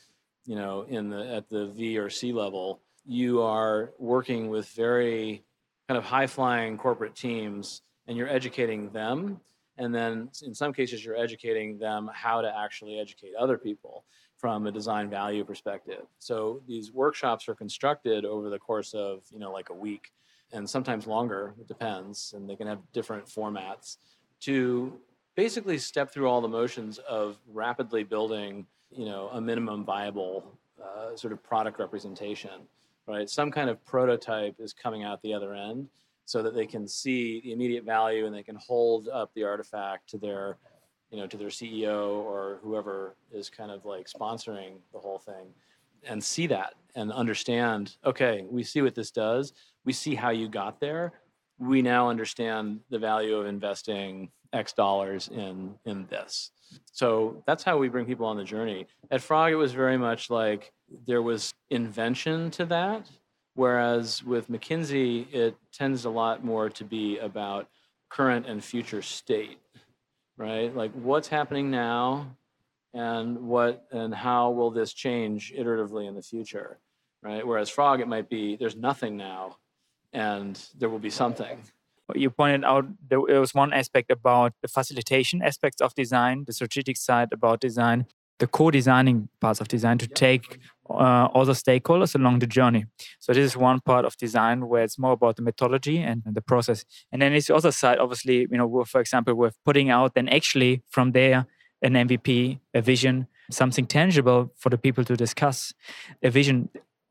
you 0.47 0.57
know 0.57 0.83
in 0.89 1.11
the 1.11 1.27
at 1.35 1.49
the 1.49 1.67
V 1.69 1.99
or 1.99 2.11
C 2.11 2.33
level, 2.33 2.81
you 3.05 3.43
are 3.43 3.93
working 3.99 4.49
with 4.49 4.69
very 4.69 5.43
kind 5.89 5.99
of 5.99 6.05
high 6.05 6.27
flying 6.27 6.77
corporate 6.77 7.15
teams, 7.15 7.83
and 8.07 8.17
you're 8.17 8.29
educating 8.29 8.91
them 8.91 9.41
and 9.81 9.95
then 9.95 10.29
in 10.43 10.55
some 10.55 10.73
cases 10.73 11.05
you're 11.05 11.17
educating 11.17 11.79
them 11.79 12.09
how 12.13 12.41
to 12.43 12.55
actually 12.57 13.01
educate 13.01 13.33
other 13.39 13.57
people 13.57 14.05
from 14.37 14.67
a 14.67 14.73
design 14.73 15.11
value 15.11 15.45
perspective. 15.45 16.03
So 16.19 16.63
these 16.69 16.93
workshops 16.93 17.49
are 17.49 17.55
constructed 17.55 18.25
over 18.25 18.51
the 18.51 18.59
course 18.59 18.95
of 18.95 19.23
you 19.31 19.39
know 19.39 19.51
like 19.51 19.71
a 19.71 19.75
week 19.75 20.13
and 20.53 20.69
sometimes 20.69 21.07
longer 21.07 21.55
it 21.59 21.67
depends 21.67 22.35
and 22.37 22.49
they 22.49 22.57
can 22.57 22.67
have 22.67 22.81
different 22.93 23.27
formats 23.27 23.97
to 24.41 24.93
basically 25.37 25.79
step 25.79 26.13
through 26.13 26.29
all 26.29 26.41
the 26.41 26.49
motions 26.49 26.99
of 26.99 27.37
rapidly 27.53 28.05
building 28.05 28.67
you 28.91 29.05
know 29.05 29.29
a 29.33 29.41
minimum 29.41 29.85
viable 29.85 30.59
uh, 30.83 31.15
sort 31.17 31.33
of 31.33 31.43
product 31.43 31.79
representation 31.79 32.67
right? 33.11 33.29
Some 33.29 33.51
kind 33.51 33.69
of 33.69 33.85
prototype 33.85 34.57
is 34.59 34.73
coming 34.73 35.03
out 35.03 35.21
the 35.23 35.35
other 35.35 35.55
end 35.55 35.89
so 36.25 36.43
that 36.43 36.55
they 36.55 36.67
can 36.67 36.87
see 36.87 37.41
the 37.41 37.53
immediate 37.53 37.85
value 37.85 38.27
and 38.27 38.35
they 38.35 38.43
can 38.43 38.57
hold 38.57 39.09
up 39.09 39.33
the 39.35 39.45
artifact 39.45 40.09
to 40.11 40.19
their 40.19 40.59
you 41.11 41.19
know 41.19 41.27
to 41.27 41.37
their 41.37 41.49
ceo 41.49 42.23
or 42.23 42.61
whoever 42.63 43.17
is 43.33 43.51
kind 43.51 43.73
of 43.73 43.85
like 43.85 44.07
sponsoring 44.07 44.75
the 44.93 44.99
whole 44.99 45.19
thing 45.19 45.47
and 46.05 46.23
see 46.23 46.47
that 46.47 46.75
and 46.95 47.11
understand 47.11 47.97
okay 48.05 48.45
we 48.49 48.63
see 48.63 48.81
what 48.81 48.95
this 48.95 49.11
does. 49.11 49.53
We 49.85 49.93
see 49.93 50.15
how 50.15 50.31
you 50.31 50.49
got 50.49 50.79
there 50.79 51.15
we 51.61 51.83
now 51.83 52.09
understand 52.09 52.81
the 52.91 52.99
value 52.99 53.37
of 53.37 53.47
investing 53.47 54.31
x 54.53 54.73
dollars 54.73 55.29
in 55.29 55.75
in 55.85 56.07
this 56.11 56.51
so 56.93 57.43
that's 57.47 57.63
how 57.63 57.79
we 57.79 57.89
bring 57.89 58.07
people 58.07 58.27
on 58.27 58.37
the 58.37 58.45
journey 58.45 58.87
at 59.11 59.21
frog 59.21 59.53
it 59.53 59.57
was 59.57 59.73
very 59.73 59.97
much 59.97 60.31
like 60.31 60.73
there 61.07 61.23
was 61.23 61.53
invention 61.71 62.51
to 62.51 62.65
that 62.65 63.07
Whereas 63.55 64.23
with 64.23 64.49
McKinsey, 64.49 65.33
it 65.35 65.57
tends 65.73 66.05
a 66.05 66.11
lot 66.11 66.45
more 66.45 66.71
to 66.71 66.85
be 66.85 67.19
about 67.19 67.69
current 68.09 68.47
and 68.47 68.63
future 68.63 69.03
state, 69.03 69.59
right? 70.37 70.75
Like 70.75 70.93
what's 70.93 71.29
happening 71.29 71.71
now 71.71 72.37
and 72.95 73.39
what 73.39 73.85
and 73.91 74.15
how 74.15 74.51
will 74.51 74.71
this 74.71 74.93
change 74.93 75.53
iteratively 75.57 76.09
in 76.09 76.15
the 76.15 76.23
future, 76.23 76.79
right? 77.23 77.47
Whereas 77.47 77.69
Frog, 77.69 78.01
it 78.01 78.09
might 78.09 78.29
be 78.29 78.57
there's 78.57 78.77
nothing 78.77 79.17
now 79.17 79.57
and 80.13 80.69
there 80.79 80.89
will 80.89 80.99
be 80.99 81.11
something. 81.11 81.63
You 82.15 82.31
pointed 82.31 82.65
out 82.65 82.87
there 83.09 83.21
was 83.21 83.55
one 83.55 83.73
aspect 83.73 84.11
about 84.11 84.53
the 84.63 84.69
facilitation 84.69 85.43
aspects 85.43 85.81
of 85.81 85.95
design, 85.95 86.45
the 86.47 86.53
strategic 86.53 86.97
side 86.97 87.29
about 87.33 87.61
design, 87.61 88.07
the 88.41 88.49
co-designing 88.49 89.29
parts 89.41 89.61
of 89.61 89.69
design 89.69 89.99
to 89.99 90.09
take 90.09 90.59
uh, 90.89 91.29
other 91.35 91.53
stakeholders 91.53 92.15
along 92.17 92.41
the 92.41 92.47
journey. 92.47 92.87
So 93.21 93.33
this 93.33 93.45
is 93.45 93.57
one 93.57 93.81
part 93.81 94.05
of 94.05 94.17
design 94.17 94.67
where 94.67 94.83
it's 94.83 94.99
more 94.99 95.13
about 95.13 95.37
the 95.37 95.43
methodology 95.43 95.99
and 95.99 96.23
the 96.27 96.41
process. 96.41 96.85
And 97.13 97.23
then 97.23 97.33
it's 97.33 97.47
the 97.47 97.55
other 97.55 97.71
side, 97.71 97.99
obviously, 97.99 98.49
you 98.51 98.59
know, 98.59 98.85
for 98.85 99.01
example, 99.01 99.35
with 99.35 99.57
putting 99.65 99.91
out 99.91 100.15
then 100.15 100.29
actually 100.29 100.83
from 100.89 101.13
there 101.13 101.47
an 101.83 101.95
MVP, 101.95 102.59
a 102.75 102.83
vision, 102.83 103.27
something 103.51 103.87
tangible 103.87 104.53
for 104.57 104.69
the 104.69 104.79
people 104.79 105.05
to 105.05 105.17
discuss. 105.17 105.73
A 106.23 106.31
vision. 106.31 106.69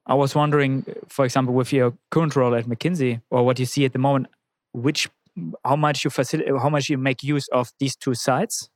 I 0.10 0.16
was 0.16 0.36
wondering, 0.36 0.86
for 1.08 1.24
example, 1.24 1.54
with 1.54 1.72
your 1.72 1.94
current 2.12 2.36
role 2.36 2.56
at 2.56 2.66
McKinsey 2.66 3.22
or 3.30 3.46
what 3.46 3.60
you 3.60 3.66
see 3.66 3.86
at 3.86 3.94
the 3.94 4.00
moment, 4.00 4.28
which 4.74 5.08
how 5.64 5.78
much 5.78 6.04
you 6.04 6.10
facilitate, 6.10 6.54
how 6.58 6.70
much 6.70 6.90
you 6.90 6.98
make 6.98 7.24
use 7.24 7.48
of 7.50 7.72
these 7.80 7.96
two 7.96 8.14
sides 8.16 8.70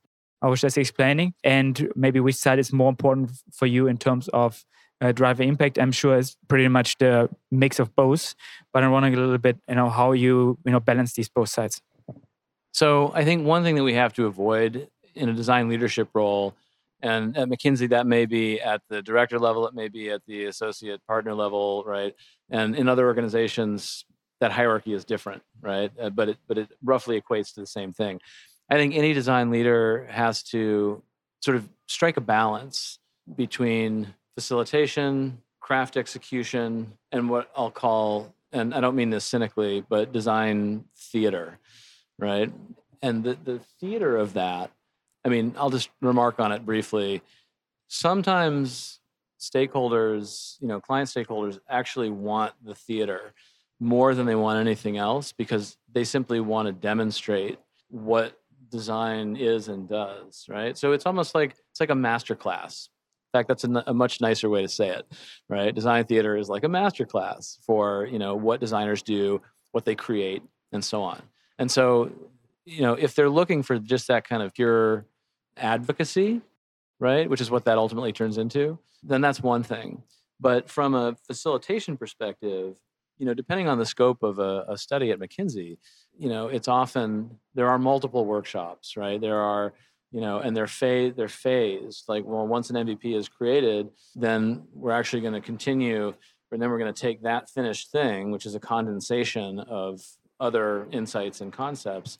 I 0.44 0.48
was 0.48 0.60
just 0.60 0.76
explaining, 0.76 1.32
and 1.42 1.90
maybe 1.96 2.20
which 2.20 2.36
side 2.36 2.58
is 2.58 2.70
more 2.70 2.90
important 2.90 3.30
for 3.50 3.64
you 3.64 3.86
in 3.86 3.96
terms 3.96 4.28
of 4.28 4.62
uh, 5.00 5.10
driver 5.10 5.42
impact. 5.42 5.78
I'm 5.78 5.90
sure 5.90 6.18
it's 6.18 6.36
pretty 6.48 6.68
much 6.68 6.98
the 6.98 7.30
mix 7.50 7.78
of 7.78 7.96
both, 7.96 8.34
but 8.70 8.84
I'm 8.84 8.92
wondering 8.92 9.14
a 9.14 9.16
little 9.16 9.38
bit, 9.38 9.56
you 9.66 9.74
know, 9.74 9.88
how 9.88 10.12
you 10.12 10.58
you 10.66 10.72
know 10.72 10.80
balance 10.80 11.14
these 11.14 11.30
both 11.30 11.48
sides. 11.48 11.80
So 12.72 13.10
I 13.14 13.24
think 13.24 13.46
one 13.46 13.62
thing 13.62 13.74
that 13.76 13.84
we 13.84 13.94
have 13.94 14.12
to 14.14 14.26
avoid 14.26 14.88
in 15.14 15.30
a 15.30 15.32
design 15.32 15.70
leadership 15.70 16.10
role, 16.12 16.54
and 17.04 17.36
at 17.36 17.48
McKinsey 17.48 17.88
that 17.90 18.06
may 18.06 18.26
be 18.26 18.60
at 18.60 18.82
the 18.88 19.02
director 19.02 19.38
level, 19.38 19.66
it 19.68 19.74
may 19.74 19.88
be 19.88 20.10
at 20.10 20.22
the 20.26 20.46
associate 20.46 21.00
partner 21.06 21.34
level, 21.34 21.84
right? 21.86 22.14
And 22.50 22.74
in 22.74 22.88
other 22.88 23.06
organizations, 23.06 24.04
that 24.40 24.50
hierarchy 24.50 24.92
is 24.92 25.04
different, 25.04 25.42
right? 25.60 25.92
Uh, 26.00 26.10
but 26.10 26.30
it 26.30 26.38
but 26.48 26.58
it 26.58 26.68
roughly 26.82 27.20
equates 27.20 27.54
to 27.54 27.60
the 27.60 27.66
same 27.66 27.92
thing 27.92 28.20
I 28.68 28.76
think 28.76 28.94
any 28.94 29.12
design 29.12 29.50
leader 29.50 30.06
has 30.10 30.42
to 30.44 31.02
sort 31.42 31.56
of 31.56 31.68
strike 31.86 32.16
a 32.16 32.22
balance 32.22 32.98
between 33.36 34.14
facilitation, 34.34 35.38
craft 35.60 35.96
execution, 35.96 36.92
and 37.12 37.28
what 37.28 37.50
I'll 37.56 37.70
call, 37.70 38.34
and 38.52 38.74
I 38.74 38.80
don't 38.80 38.96
mean 38.96 39.10
this 39.10 39.24
cynically, 39.24 39.84
but 39.88 40.12
design 40.12 40.84
theater, 40.96 41.58
right? 42.18 42.50
And 43.02 43.22
the, 43.22 43.36
the 43.44 43.60
theater 43.80 44.16
of 44.16 44.34
that, 44.34 44.70
I 45.24 45.28
mean, 45.28 45.54
I'll 45.56 45.70
just 45.70 45.90
remark 46.00 46.38
on 46.38 46.52
it 46.52 46.64
briefly. 46.66 47.22
Sometimes 47.88 49.00
stakeholders, 49.40 50.56
you 50.60 50.68
know, 50.68 50.80
client 50.80 51.08
stakeholders 51.08 51.58
actually 51.68 52.10
want 52.10 52.52
the 52.62 52.74
theater 52.74 53.34
more 53.80 54.14
than 54.14 54.26
they 54.26 54.34
want 54.34 54.58
anything 54.58 54.96
else 54.96 55.32
because 55.32 55.76
they 55.92 56.04
simply 56.04 56.40
want 56.40 56.66
to 56.66 56.72
demonstrate 56.72 57.58
what 57.88 58.38
design 58.70 59.36
is 59.36 59.68
and 59.68 59.88
does, 59.88 60.46
right? 60.48 60.76
So 60.76 60.92
it's 60.92 61.06
almost 61.06 61.34
like 61.34 61.54
it's 61.70 61.80
like 61.80 61.90
a 61.90 61.94
master 61.94 62.34
class. 62.34 62.88
In 63.32 63.38
fact, 63.38 63.48
that's 63.48 63.64
a, 63.64 63.84
a, 63.88 63.94
much 63.94 64.20
nicer 64.20 64.48
way 64.48 64.62
to 64.62 64.68
say 64.68 64.88
it, 64.88 65.06
right? 65.48 65.74
Design 65.74 66.04
theater 66.04 66.36
is 66.36 66.48
like 66.48 66.64
a 66.64 66.68
master 66.68 67.04
class 67.04 67.58
for 67.66 68.06
you 68.06 68.18
know 68.18 68.34
what 68.34 68.60
designers 68.60 69.02
do, 69.02 69.42
what 69.72 69.84
they 69.84 69.94
create, 69.94 70.42
and 70.72 70.84
so 70.84 71.02
on. 71.02 71.20
And 71.58 71.70
so, 71.70 72.10
you 72.64 72.82
know, 72.82 72.94
if 72.94 73.14
they're 73.14 73.30
looking 73.30 73.62
for 73.62 73.78
just 73.78 74.08
that 74.08 74.26
kind 74.26 74.42
of 74.42 74.54
pure 74.54 75.06
advocacy, 75.56 76.40
right, 77.00 77.28
which 77.28 77.40
is 77.40 77.50
what 77.50 77.64
that 77.64 77.78
ultimately 77.78 78.12
turns 78.12 78.38
into, 78.38 78.78
then 79.02 79.20
that's 79.20 79.42
one 79.42 79.62
thing. 79.62 80.02
But 80.40 80.68
from 80.68 80.94
a 80.94 81.16
facilitation 81.26 81.96
perspective, 81.96 82.76
you 83.18 83.26
know, 83.26 83.34
depending 83.34 83.68
on 83.68 83.78
the 83.78 83.86
scope 83.86 84.22
of 84.22 84.38
a, 84.38 84.64
a 84.68 84.76
study 84.76 85.10
at 85.10 85.20
McKinsey, 85.20 85.78
you 86.18 86.28
know, 86.28 86.48
it's 86.48 86.68
often 86.68 87.38
there 87.54 87.68
are 87.68 87.78
multiple 87.78 88.24
workshops, 88.24 88.96
right? 88.96 89.20
There 89.20 89.38
are, 89.38 89.72
you 90.10 90.20
know, 90.20 90.38
and 90.40 90.56
they're 90.56 90.66
phase 90.66 91.14
they're 91.16 91.28
phased. 91.28 92.04
Like, 92.08 92.24
well, 92.24 92.46
once 92.46 92.70
an 92.70 92.76
MVP 92.76 93.16
is 93.16 93.28
created, 93.28 93.90
then 94.14 94.64
we're 94.72 94.92
actually 94.92 95.22
going 95.22 95.34
to 95.34 95.40
continue, 95.40 96.12
and 96.50 96.62
then 96.62 96.70
we're 96.70 96.78
going 96.78 96.92
to 96.92 97.00
take 97.00 97.22
that 97.22 97.50
finished 97.50 97.90
thing, 97.90 98.30
which 98.30 98.46
is 98.46 98.54
a 98.54 98.60
condensation 98.60 99.60
of 99.60 100.00
other 100.40 100.86
insights 100.90 101.40
and 101.40 101.52
concepts, 101.52 102.18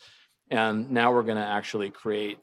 and 0.51 0.91
now 0.91 1.13
we're 1.13 1.23
going 1.23 1.37
to 1.37 1.45
actually 1.45 1.91
create 1.91 2.39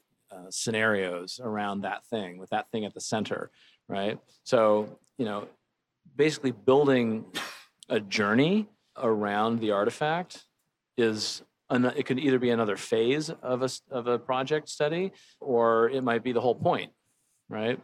scenarios 0.52 1.40
around 1.42 1.82
that 1.82 2.04
thing 2.06 2.38
with 2.38 2.50
that 2.50 2.70
thing 2.70 2.84
at 2.84 2.94
the 2.94 3.00
center, 3.00 3.50
right? 3.88 4.18
So, 4.44 4.98
you 5.18 5.24
know, 5.24 5.48
basically 6.16 6.52
building 6.52 7.24
a 7.88 8.00
journey 8.00 8.68
around 8.96 9.60
the 9.60 9.70
artifact 9.70 10.44
is 10.96 11.42
it 11.70 12.04
could 12.04 12.18
either 12.18 12.38
be 12.38 12.50
another 12.50 12.76
phase 12.76 13.30
of 13.30 13.62
a, 13.62 13.68
of 13.90 14.06
a 14.06 14.18
project 14.18 14.68
study 14.68 15.10
or 15.40 15.88
it 15.88 16.04
might 16.04 16.22
be 16.22 16.32
the 16.32 16.40
whole 16.40 16.54
point 16.54 16.92
right 17.48 17.80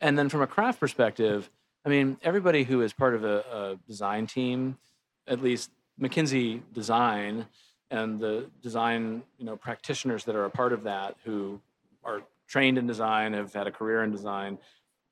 and 0.00 0.16
then 0.16 0.28
from 0.28 0.42
a 0.42 0.46
craft 0.46 0.78
perspective 0.78 1.50
i 1.84 1.88
mean 1.88 2.16
everybody 2.22 2.62
who 2.62 2.80
is 2.80 2.92
part 2.92 3.14
of 3.14 3.24
a, 3.24 3.38
a 3.38 3.76
design 3.88 4.26
team 4.26 4.78
at 5.26 5.42
least 5.42 5.70
mckinsey 6.00 6.60
design 6.72 7.46
and 7.90 8.20
the 8.20 8.48
design 8.62 9.22
you 9.38 9.44
know 9.44 9.56
practitioners 9.56 10.24
that 10.24 10.36
are 10.36 10.44
a 10.44 10.50
part 10.50 10.72
of 10.72 10.84
that 10.84 11.16
who 11.24 11.60
are 12.04 12.22
trained 12.48 12.78
in 12.78 12.86
design, 12.86 13.32
have 13.32 13.52
had 13.52 13.66
a 13.66 13.72
career 13.72 14.02
in 14.04 14.10
design, 14.10 14.58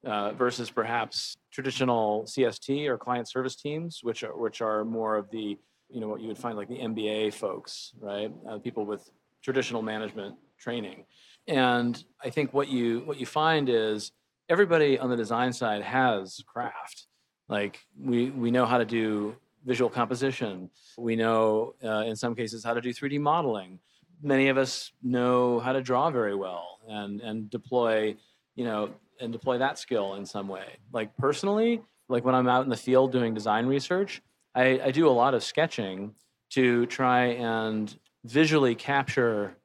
uh, 0.05 0.33
versus 0.33 0.71
perhaps 0.71 1.37
traditional 1.51 2.25
CST 2.25 2.87
or 2.89 2.99
client 2.99 3.29
service 3.29 3.57
teams, 3.57 4.01
which 4.03 4.25
are, 4.25 4.37
which 4.37 4.61
are 4.61 4.85
more 4.85 5.17
of 5.17 5.31
the 5.31 5.59
you 5.89 6.01
know 6.01 6.09
what 6.09 6.21
you 6.21 6.29
would 6.29 6.39
find 6.39 6.57
like 6.57 6.69
the 6.69 6.79
MBA 6.79 7.35
folks, 7.35 7.93
right? 8.01 8.33
Uh, 8.49 8.59
people 8.59 8.87
with 8.87 9.11
traditional 9.43 9.83
management 9.83 10.37
training. 10.59 11.05
And 11.47 12.03
I 12.25 12.31
think 12.31 12.55
what 12.55 12.69
you 12.69 13.01
what 13.01 13.19
you 13.19 13.27
find 13.27 13.69
is 13.69 14.13
everybody 14.49 14.99
on 14.99 15.11
the 15.11 15.17
design 15.17 15.53
side 15.53 15.83
has 15.83 16.43
craft. 16.47 17.07
Like 17.49 17.81
we 18.01 18.31
we 18.31 18.51
know 18.51 18.65
how 18.65 18.79
to 18.79 18.85
do 18.85 19.37
visual 19.65 19.91
composition. 19.91 20.71
We 20.97 21.15
know 21.15 21.75
uh, 21.85 22.05
in 22.07 22.17
some 22.17 22.35
cases 22.35 22.65
how 22.65 22.75
to 22.75 22.81
do 22.81 22.91
3D 22.91 23.21
modeling. 23.21 23.79
Many 24.23 24.49
of 24.49 24.57
us 24.57 24.93
know 25.03 25.59
how 25.61 25.73
to 25.73 25.83
draw 25.83 26.11
very 26.11 26.35
well 26.35 26.72
and 26.89 27.21
and 27.21 27.51
deploy, 27.51 28.17
you 28.55 28.65
know, 28.65 28.91
and 29.21 29.33
deploy 29.33 29.59
that 29.59 29.79
skill 29.79 30.15
in 30.15 30.27
some 30.27 30.49
way. 30.49 30.77
Like 30.93 31.17
personally, 31.17 31.83
like 32.09 32.25
when 32.25 32.35
I'm 32.35 32.49
out 32.49 32.65
in 32.65 32.71
the 32.71 32.77
field 32.77 33.13
doing 33.13 33.35
design 33.35 33.67
research, 33.67 34.23
I, 34.55 34.81
I 34.85 34.91
do 34.91 35.09
a 35.09 35.11
lot 35.11 35.35
of 35.35 35.43
sketching 35.43 36.15
to 36.51 36.87
try 36.87 37.27
and 37.27 37.97
visually 38.25 38.75
capture 38.75 39.57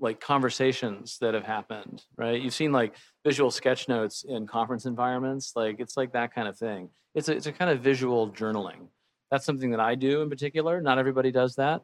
like 0.00 0.20
conversations 0.20 1.18
that 1.20 1.34
have 1.34 1.44
happened, 1.44 2.04
right? 2.16 2.40
You've 2.40 2.54
seen 2.54 2.70
like 2.70 2.94
visual 3.24 3.50
sketch 3.50 3.88
notes 3.88 4.24
in 4.26 4.46
conference 4.46 4.86
environments, 4.86 5.52
like 5.56 5.80
it's 5.80 5.96
like 5.96 6.12
that 6.12 6.32
kind 6.32 6.46
of 6.46 6.56
thing. 6.56 6.88
It's 7.14 7.28
a, 7.28 7.32
it's 7.32 7.46
a 7.46 7.52
kind 7.52 7.70
of 7.70 7.80
visual 7.80 8.30
journaling. 8.30 8.88
That's 9.30 9.44
something 9.44 9.70
that 9.72 9.80
I 9.80 9.96
do 9.96 10.22
in 10.22 10.30
particular. 10.30 10.80
Not 10.80 10.98
everybody 10.98 11.32
does 11.32 11.56
that. 11.56 11.82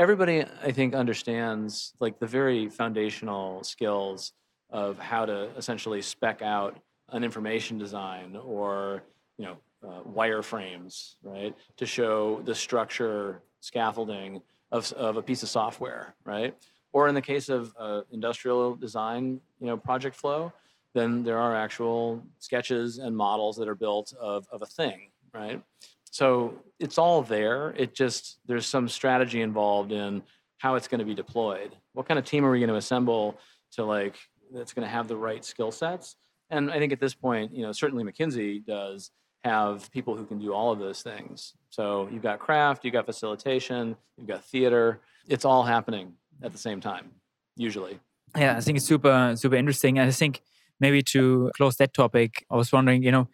Everybody, 0.00 0.46
I 0.62 0.72
think, 0.72 0.94
understands 0.94 1.92
like 2.00 2.18
the 2.18 2.26
very 2.26 2.70
foundational 2.70 3.62
skills 3.62 4.32
of 4.70 4.98
how 4.98 5.26
to 5.26 5.50
essentially 5.58 6.00
spec 6.00 6.40
out 6.40 6.78
an 7.10 7.22
information 7.22 7.76
design 7.76 8.34
or 8.42 9.02
you 9.36 9.44
know 9.44 9.58
uh, 9.86 10.00
wireframes, 10.08 11.16
right, 11.22 11.54
to 11.76 11.84
show 11.84 12.40
the 12.46 12.54
structure 12.54 13.42
scaffolding 13.60 14.40
of, 14.72 14.90
of 14.94 15.18
a 15.18 15.22
piece 15.22 15.42
of 15.42 15.50
software, 15.50 16.14
right? 16.24 16.56
Or 16.94 17.06
in 17.08 17.14
the 17.14 17.20
case 17.20 17.50
of 17.50 17.74
uh, 17.78 18.00
industrial 18.10 18.76
design, 18.76 19.38
you 19.60 19.66
know, 19.66 19.76
project 19.76 20.16
flow, 20.16 20.50
then 20.94 21.22
there 21.22 21.36
are 21.36 21.54
actual 21.54 22.22
sketches 22.38 22.96
and 22.96 23.14
models 23.14 23.54
that 23.58 23.68
are 23.68 23.74
built 23.74 24.14
of, 24.18 24.48
of 24.50 24.62
a 24.62 24.66
thing, 24.66 25.10
right? 25.34 25.62
So 26.10 26.54
it's 26.78 26.98
all 26.98 27.22
there. 27.22 27.70
It 27.76 27.94
just 27.94 28.38
there's 28.46 28.66
some 28.66 28.88
strategy 28.88 29.40
involved 29.40 29.92
in 29.92 30.22
how 30.58 30.74
it's 30.74 30.88
going 30.88 30.98
to 30.98 31.04
be 31.04 31.14
deployed. 31.14 31.74
What 31.92 32.06
kind 32.06 32.18
of 32.18 32.24
team 32.24 32.44
are 32.44 32.50
we 32.50 32.58
going 32.58 32.70
to 32.70 32.76
assemble 32.76 33.38
to 33.72 33.84
like 33.84 34.16
that's 34.52 34.72
going 34.72 34.86
to 34.86 34.90
have 34.90 35.08
the 35.08 35.16
right 35.16 35.44
skill 35.44 35.70
sets? 35.70 36.16
And 36.50 36.70
I 36.70 36.78
think 36.78 36.92
at 36.92 37.00
this 37.00 37.14
point, 37.14 37.54
you 37.54 37.62
know, 37.62 37.72
certainly 37.72 38.04
McKinsey 38.04 38.64
does 38.64 39.10
have 39.44 39.90
people 39.92 40.16
who 40.16 40.26
can 40.26 40.38
do 40.38 40.52
all 40.52 40.72
of 40.72 40.78
those 40.78 41.02
things. 41.02 41.54
So 41.70 42.08
you've 42.12 42.22
got 42.22 42.40
craft, 42.40 42.84
you've 42.84 42.92
got 42.92 43.06
facilitation, 43.06 43.96
you've 44.16 44.26
got 44.26 44.44
theater. 44.44 45.00
It's 45.28 45.44
all 45.44 45.62
happening 45.62 46.14
at 46.42 46.52
the 46.52 46.58
same 46.58 46.80
time, 46.80 47.10
usually. 47.56 48.00
Yeah, 48.36 48.56
I 48.56 48.60
think 48.60 48.76
it's 48.76 48.86
super, 48.86 49.34
super 49.36 49.56
interesting. 49.56 49.98
I 49.98 50.10
think 50.10 50.42
maybe 50.78 51.02
to 51.02 51.50
close 51.56 51.76
that 51.76 51.94
topic, 51.94 52.44
I 52.50 52.56
was 52.56 52.72
wondering, 52.72 53.02
you 53.02 53.12
know, 53.12 53.28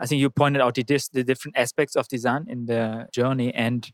I 0.00 0.06
think 0.06 0.20
you 0.20 0.30
pointed 0.30 0.60
out 0.60 0.74
the, 0.74 0.82
the 1.12 1.24
different 1.24 1.56
aspects 1.56 1.96
of 1.96 2.08
design 2.08 2.46
in 2.48 2.66
the 2.66 3.08
journey. 3.12 3.54
And 3.54 3.90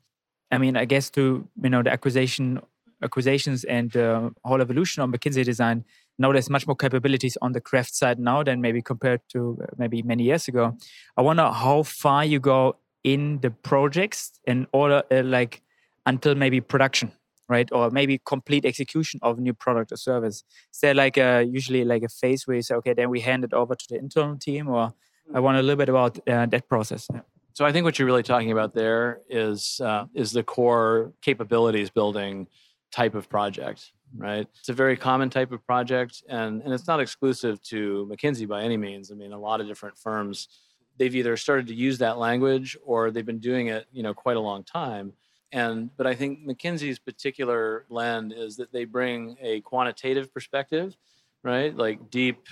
I 0.50 0.58
mean, 0.58 0.76
I 0.76 0.84
guess 0.84 1.10
to, 1.10 1.46
you 1.62 1.70
know, 1.70 1.82
the 1.82 1.92
acquisition 1.92 2.60
acquisitions 3.02 3.64
and 3.64 3.90
the 3.92 4.30
whole 4.44 4.60
evolution 4.60 5.02
on 5.02 5.10
McKinsey 5.10 5.44
design, 5.44 5.84
now 6.18 6.32
there's 6.32 6.50
much 6.50 6.66
more 6.66 6.76
capabilities 6.76 7.38
on 7.40 7.52
the 7.52 7.60
craft 7.60 7.94
side 7.94 8.18
now 8.18 8.42
than 8.42 8.60
maybe 8.60 8.82
compared 8.82 9.20
to 9.30 9.58
uh, 9.62 9.66
maybe 9.78 10.02
many 10.02 10.24
years 10.24 10.48
ago. 10.48 10.76
I 11.16 11.22
wonder 11.22 11.50
how 11.50 11.82
far 11.82 12.26
you 12.26 12.40
go 12.40 12.76
in 13.02 13.40
the 13.40 13.50
projects 13.50 14.38
in 14.46 14.66
order, 14.72 15.02
uh, 15.10 15.22
like 15.22 15.62
until 16.04 16.34
maybe 16.34 16.60
production, 16.60 17.12
right? 17.48 17.68
Or 17.72 17.90
maybe 17.90 18.20
complete 18.24 18.66
execution 18.66 19.18
of 19.22 19.38
new 19.38 19.54
product 19.54 19.92
or 19.92 19.96
service. 19.96 20.44
Is 20.72 20.80
there 20.80 20.94
like 20.94 21.16
a, 21.16 21.42
usually 21.42 21.84
like 21.84 22.02
a 22.02 22.08
phase 22.08 22.46
where 22.46 22.56
you 22.56 22.62
say, 22.62 22.74
okay, 22.76 22.92
then 22.92 23.08
we 23.08 23.20
hand 23.20 23.44
it 23.44 23.54
over 23.54 23.74
to 23.74 23.86
the 23.88 23.96
internal 23.96 24.36
team, 24.36 24.68
or 24.68 24.92
I 25.32 25.40
want 25.40 25.58
a 25.58 25.62
little 25.62 25.76
bit 25.76 25.88
about 25.88 26.18
uh, 26.28 26.46
that 26.46 26.68
process. 26.68 27.08
So 27.54 27.64
I 27.64 27.72
think 27.72 27.84
what 27.84 27.98
you're 27.98 28.06
really 28.06 28.22
talking 28.22 28.52
about 28.52 28.74
there 28.74 29.20
is 29.28 29.80
uh, 29.84 30.06
is 30.14 30.32
the 30.32 30.42
core 30.42 31.12
capabilities 31.20 31.90
building 31.90 32.48
type 32.90 33.14
of 33.14 33.28
project, 33.28 33.92
right? 34.16 34.46
It's 34.58 34.68
a 34.68 34.72
very 34.72 34.96
common 34.96 35.30
type 35.30 35.52
of 35.52 35.64
project, 35.66 36.22
and, 36.28 36.62
and 36.62 36.72
it's 36.72 36.86
not 36.86 37.00
exclusive 37.00 37.62
to 37.64 38.08
McKinsey 38.10 38.48
by 38.48 38.62
any 38.62 38.76
means. 38.76 39.12
I 39.12 39.14
mean, 39.14 39.32
a 39.32 39.38
lot 39.38 39.60
of 39.60 39.68
different 39.68 39.98
firms, 39.98 40.48
they've 40.96 41.14
either 41.14 41.36
started 41.36 41.66
to 41.68 41.74
use 41.74 41.98
that 41.98 42.18
language 42.18 42.76
or 42.84 43.10
they've 43.10 43.26
been 43.26 43.38
doing 43.38 43.68
it, 43.68 43.86
you 43.92 44.02
know, 44.02 44.14
quite 44.14 44.36
a 44.36 44.40
long 44.40 44.64
time. 44.64 45.12
And 45.52 45.90
but 45.96 46.06
I 46.06 46.14
think 46.14 46.46
McKinsey's 46.46 46.98
particular 46.98 47.84
blend 47.88 48.32
is 48.32 48.56
that 48.56 48.72
they 48.72 48.84
bring 48.84 49.36
a 49.40 49.60
quantitative 49.62 50.32
perspective, 50.32 50.96
right? 51.42 51.76
Like 51.76 52.10
deep, 52.10 52.46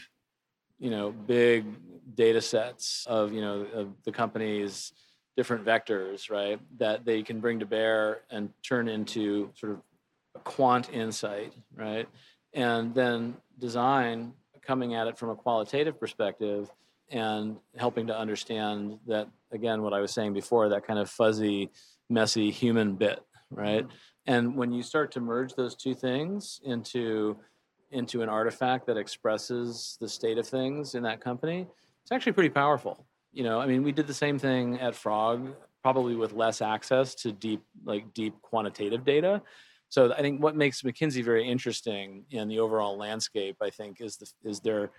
you 0.79 0.91
know, 0.91 1.11
big 1.11 1.67
data 2.15 2.41
sets 2.41 3.07
of 3.07 3.33
you 3.33 3.41
know 3.41 3.67
of 3.75 3.89
the 4.05 4.13
company's 4.13 4.93
different 5.37 5.65
vectors, 5.65 6.31
right? 6.31 6.61
That 6.79 7.05
they 7.05 7.23
can 7.23 7.41
bring 7.41 7.61
to 7.61 7.67
bear 7.67 8.23
and 8.31 8.51
turn 8.63 8.89
into 8.89 9.51
sort 9.55 9.73
of 9.73 9.83
a 10.35 10.41
quant 10.41 10.93
insight, 10.93 11.53
right? 11.75 12.09
And 12.53 12.95
then 12.95 13.37
design 13.59 14.33
coming 14.63 14.95
at 14.95 15.07
it 15.07 15.17
from 15.17 15.31
a 15.31 15.37
qualitative 15.37 15.99
perspective 15.99 16.71
and 17.11 17.57
helping 17.77 18.09
to 18.09 18.19
understand 18.19 18.99
that 19.07 19.29
again 19.53 19.83
what 19.83 19.95
I 19.95 20.01
was 20.01 20.13
saying 20.13 20.35
before 20.35 20.69
that 20.71 20.87
kind 20.87 20.99
of 20.99 21.09
fuzzy 21.09 21.71
messy 22.11 22.51
human 22.51 22.97
bit, 22.97 23.21
right? 23.51 23.85
Mm-hmm. 23.85 23.97
And 24.27 24.57
when 24.57 24.73
you 24.73 24.83
start 24.83 25.13
to 25.13 25.21
merge 25.21 25.55
those 25.55 25.75
two 25.75 25.95
things 25.95 26.61
into 26.65 27.39
into 27.91 28.23
an 28.23 28.29
artifact 28.29 28.87
that 28.87 28.97
expresses 28.97 29.97
the 30.01 30.09
state 30.09 30.39
of 30.39 30.47
things 30.47 30.95
in 30.95 31.03
that 31.05 31.21
company, 31.21 31.67
it's 32.03 32.13
actually 32.13 32.33
pretty 32.33 32.51
powerful. 32.51 33.07
You 33.33 33.45
know, 33.45 33.61
I 33.61 33.67
mean, 33.67 33.83
we 33.83 33.93
did 33.93 34.07
the 34.07 34.15
same 34.15 34.39
thing 34.39 34.81
at 34.81 34.95
Frog, 34.95 35.55
probably 35.83 36.17
with 36.17 36.33
less 36.33 36.61
access 36.61 37.15
to 37.17 37.33
deep, 37.33 37.63
like 37.85 38.13
deep 38.15 38.35
quantitative 38.43 39.05
data, 39.05 39.43
so 39.91 40.13
I 40.13 40.21
think 40.21 40.43
what 40.43 40.55
makes 40.55 40.83
McKinsey 40.83 41.25
very 41.25 41.49
interesting 41.49 42.25
in 42.31 42.49
the 42.49 42.59
overall 42.59 42.97
landscape, 42.97 43.57
I 43.63 43.71
think, 43.71 44.01
is 44.01 44.17
the 44.17 44.31
is 44.49 44.61
their 44.61 44.91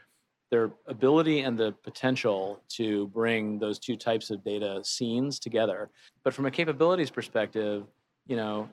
their 0.49 0.71
ability 0.87 1.41
and 1.41 1.55
the 1.57 1.73
potential 1.83 2.59
to 2.69 3.07
bring 3.09 3.59
those 3.59 3.77
two 3.77 3.95
types 3.95 4.31
of 4.31 4.43
data 4.43 4.81
scenes 4.83 5.39
together. 5.39 5.91
But 6.23 6.33
from 6.33 6.47
a 6.47 6.51
capabilities 6.51 7.11
perspective, 7.11 7.83
you 8.25 8.35
know, 8.35 8.67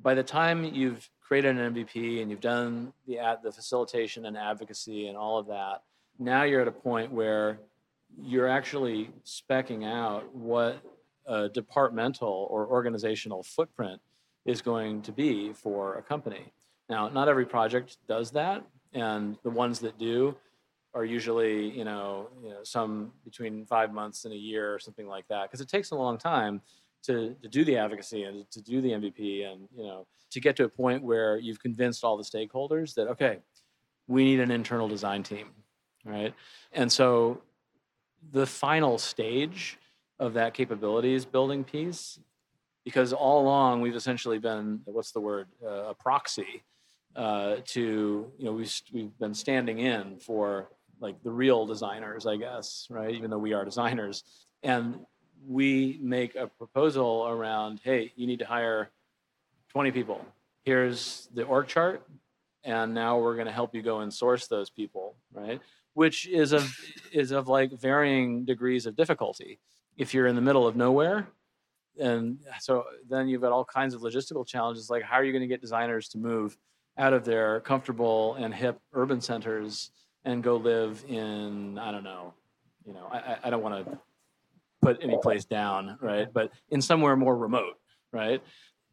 by 0.00 0.14
the 0.14 0.22
time 0.22 0.64
you've 0.64 1.10
created 1.30 1.56
an 1.56 1.74
MVP 1.74 2.20
and 2.20 2.28
you've 2.28 2.40
done 2.40 2.92
the 3.06 3.16
the 3.40 3.52
facilitation 3.52 4.26
and 4.26 4.36
advocacy 4.36 5.06
and 5.06 5.16
all 5.16 5.38
of 5.38 5.46
that, 5.46 5.82
now 6.18 6.42
you're 6.42 6.60
at 6.60 6.66
a 6.66 6.72
point 6.72 7.12
where 7.12 7.60
you're 8.20 8.48
actually 8.48 9.10
specking 9.24 9.86
out 9.86 10.34
what 10.34 10.82
a 11.26 11.48
departmental 11.48 12.48
or 12.50 12.66
organizational 12.66 13.44
footprint 13.44 14.00
is 14.44 14.60
going 14.60 15.02
to 15.02 15.12
be 15.12 15.52
for 15.52 15.98
a 15.98 16.02
company. 16.02 16.52
Now, 16.88 17.08
not 17.08 17.28
every 17.28 17.46
project 17.46 17.98
does 18.08 18.32
that, 18.32 18.64
and 18.92 19.38
the 19.44 19.50
ones 19.50 19.78
that 19.80 19.96
do 19.98 20.34
are 20.94 21.04
usually, 21.04 21.70
you 21.70 21.84
know, 21.84 22.26
you 22.42 22.48
know, 22.48 22.64
some 22.64 23.12
between 23.24 23.64
five 23.66 23.92
months 23.92 24.24
and 24.24 24.34
a 24.34 24.36
year 24.36 24.74
or 24.74 24.80
something 24.80 25.06
like 25.06 25.28
that, 25.28 25.42
because 25.44 25.60
it 25.60 25.68
takes 25.68 25.92
a 25.92 25.94
long 25.94 26.18
time 26.18 26.60
to, 27.04 27.34
to 27.42 27.48
do 27.48 27.64
the 27.64 27.76
advocacy 27.76 28.24
and 28.24 28.50
to 28.50 28.60
do 28.60 28.80
the 28.80 28.90
MVP, 28.90 29.50
and 29.50 29.68
you 29.76 29.84
know, 29.84 30.06
to 30.30 30.40
get 30.40 30.56
to 30.56 30.64
a 30.64 30.68
point 30.68 31.02
where 31.02 31.38
you've 31.38 31.60
convinced 31.60 32.04
all 32.04 32.16
the 32.16 32.24
stakeholders 32.24 32.94
that 32.94 33.08
okay, 33.08 33.38
we 34.06 34.24
need 34.24 34.40
an 34.40 34.50
internal 34.50 34.88
design 34.88 35.22
team, 35.22 35.48
right? 36.04 36.34
And 36.72 36.90
so, 36.90 37.42
the 38.32 38.46
final 38.46 38.98
stage 38.98 39.78
of 40.18 40.34
that 40.34 40.54
capabilities 40.54 41.24
building 41.24 41.64
piece 41.64 42.20
because 42.84 43.12
all 43.12 43.42
along 43.42 43.80
we've 43.80 43.96
essentially 43.96 44.38
been 44.38 44.80
what's 44.84 45.12
the 45.12 45.20
word 45.20 45.48
uh, 45.64 45.88
a 45.88 45.94
proxy 45.94 46.62
uh, 47.16 47.56
to 47.64 48.30
you 48.38 48.44
know 48.44 48.52
we've, 48.52 48.80
we've 48.92 49.18
been 49.18 49.34
standing 49.34 49.78
in 49.78 50.18
for 50.18 50.68
like 51.00 51.20
the 51.22 51.30
real 51.30 51.66
designers 51.66 52.26
i 52.26 52.36
guess 52.36 52.86
right 52.90 53.14
even 53.14 53.30
though 53.30 53.38
we 53.38 53.52
are 53.52 53.64
designers 53.64 54.24
and 54.62 54.98
we 55.46 55.98
make 56.02 56.34
a 56.34 56.46
proposal 56.46 57.26
around 57.28 57.80
hey 57.82 58.12
you 58.16 58.26
need 58.26 58.38
to 58.38 58.44
hire 58.44 58.90
20 59.70 59.92
people. 59.92 60.24
Here's 60.64 61.28
the 61.34 61.44
org 61.44 61.68
chart 61.68 62.02
and 62.64 62.92
now 62.92 63.18
we're 63.18 63.34
going 63.34 63.46
to 63.46 63.52
help 63.52 63.74
you 63.74 63.82
go 63.82 64.00
and 64.00 64.12
source 64.12 64.46
those 64.46 64.70
people 64.70 65.14
right? 65.32 65.60
Which 65.94 66.26
is 66.26 66.52
of 66.52 66.72
is 67.12 67.30
of 67.30 67.48
like 67.48 67.72
varying 67.72 68.44
degrees 68.44 68.86
of 68.86 68.96
difficulty. 68.96 69.58
If 69.96 70.14
you're 70.14 70.26
in 70.26 70.34
the 70.34 70.42
middle 70.42 70.66
of 70.66 70.76
nowhere 70.76 71.28
and 71.98 72.38
so 72.60 72.84
then 73.08 73.28
you've 73.28 73.42
got 73.42 73.52
all 73.52 73.64
kinds 73.64 73.94
of 73.94 74.00
logistical 74.00 74.46
challenges 74.46 74.90
like 74.90 75.02
how 75.02 75.16
are 75.16 75.24
you 75.24 75.32
going 75.32 75.42
to 75.42 75.48
get 75.48 75.60
designers 75.60 76.08
to 76.08 76.18
move 76.18 76.56
out 76.96 77.12
of 77.12 77.24
their 77.24 77.60
comfortable 77.60 78.34
and 78.34 78.54
hip 78.54 78.78
urban 78.92 79.20
centers 79.20 79.90
and 80.24 80.42
go 80.42 80.56
live 80.56 81.04
in 81.08 81.78
I 81.78 81.90
don't 81.90 82.04
know, 82.04 82.34
you 82.84 82.92
know, 82.92 83.08
I, 83.10 83.38
I 83.44 83.50
don't 83.50 83.62
want 83.62 83.86
to 83.86 83.98
put 84.82 84.98
any 85.02 85.18
place 85.18 85.44
down, 85.44 85.98
right? 86.00 86.28
But 86.32 86.52
in 86.70 86.80
somewhere 86.80 87.16
more 87.16 87.36
remote, 87.36 87.74
right? 88.12 88.42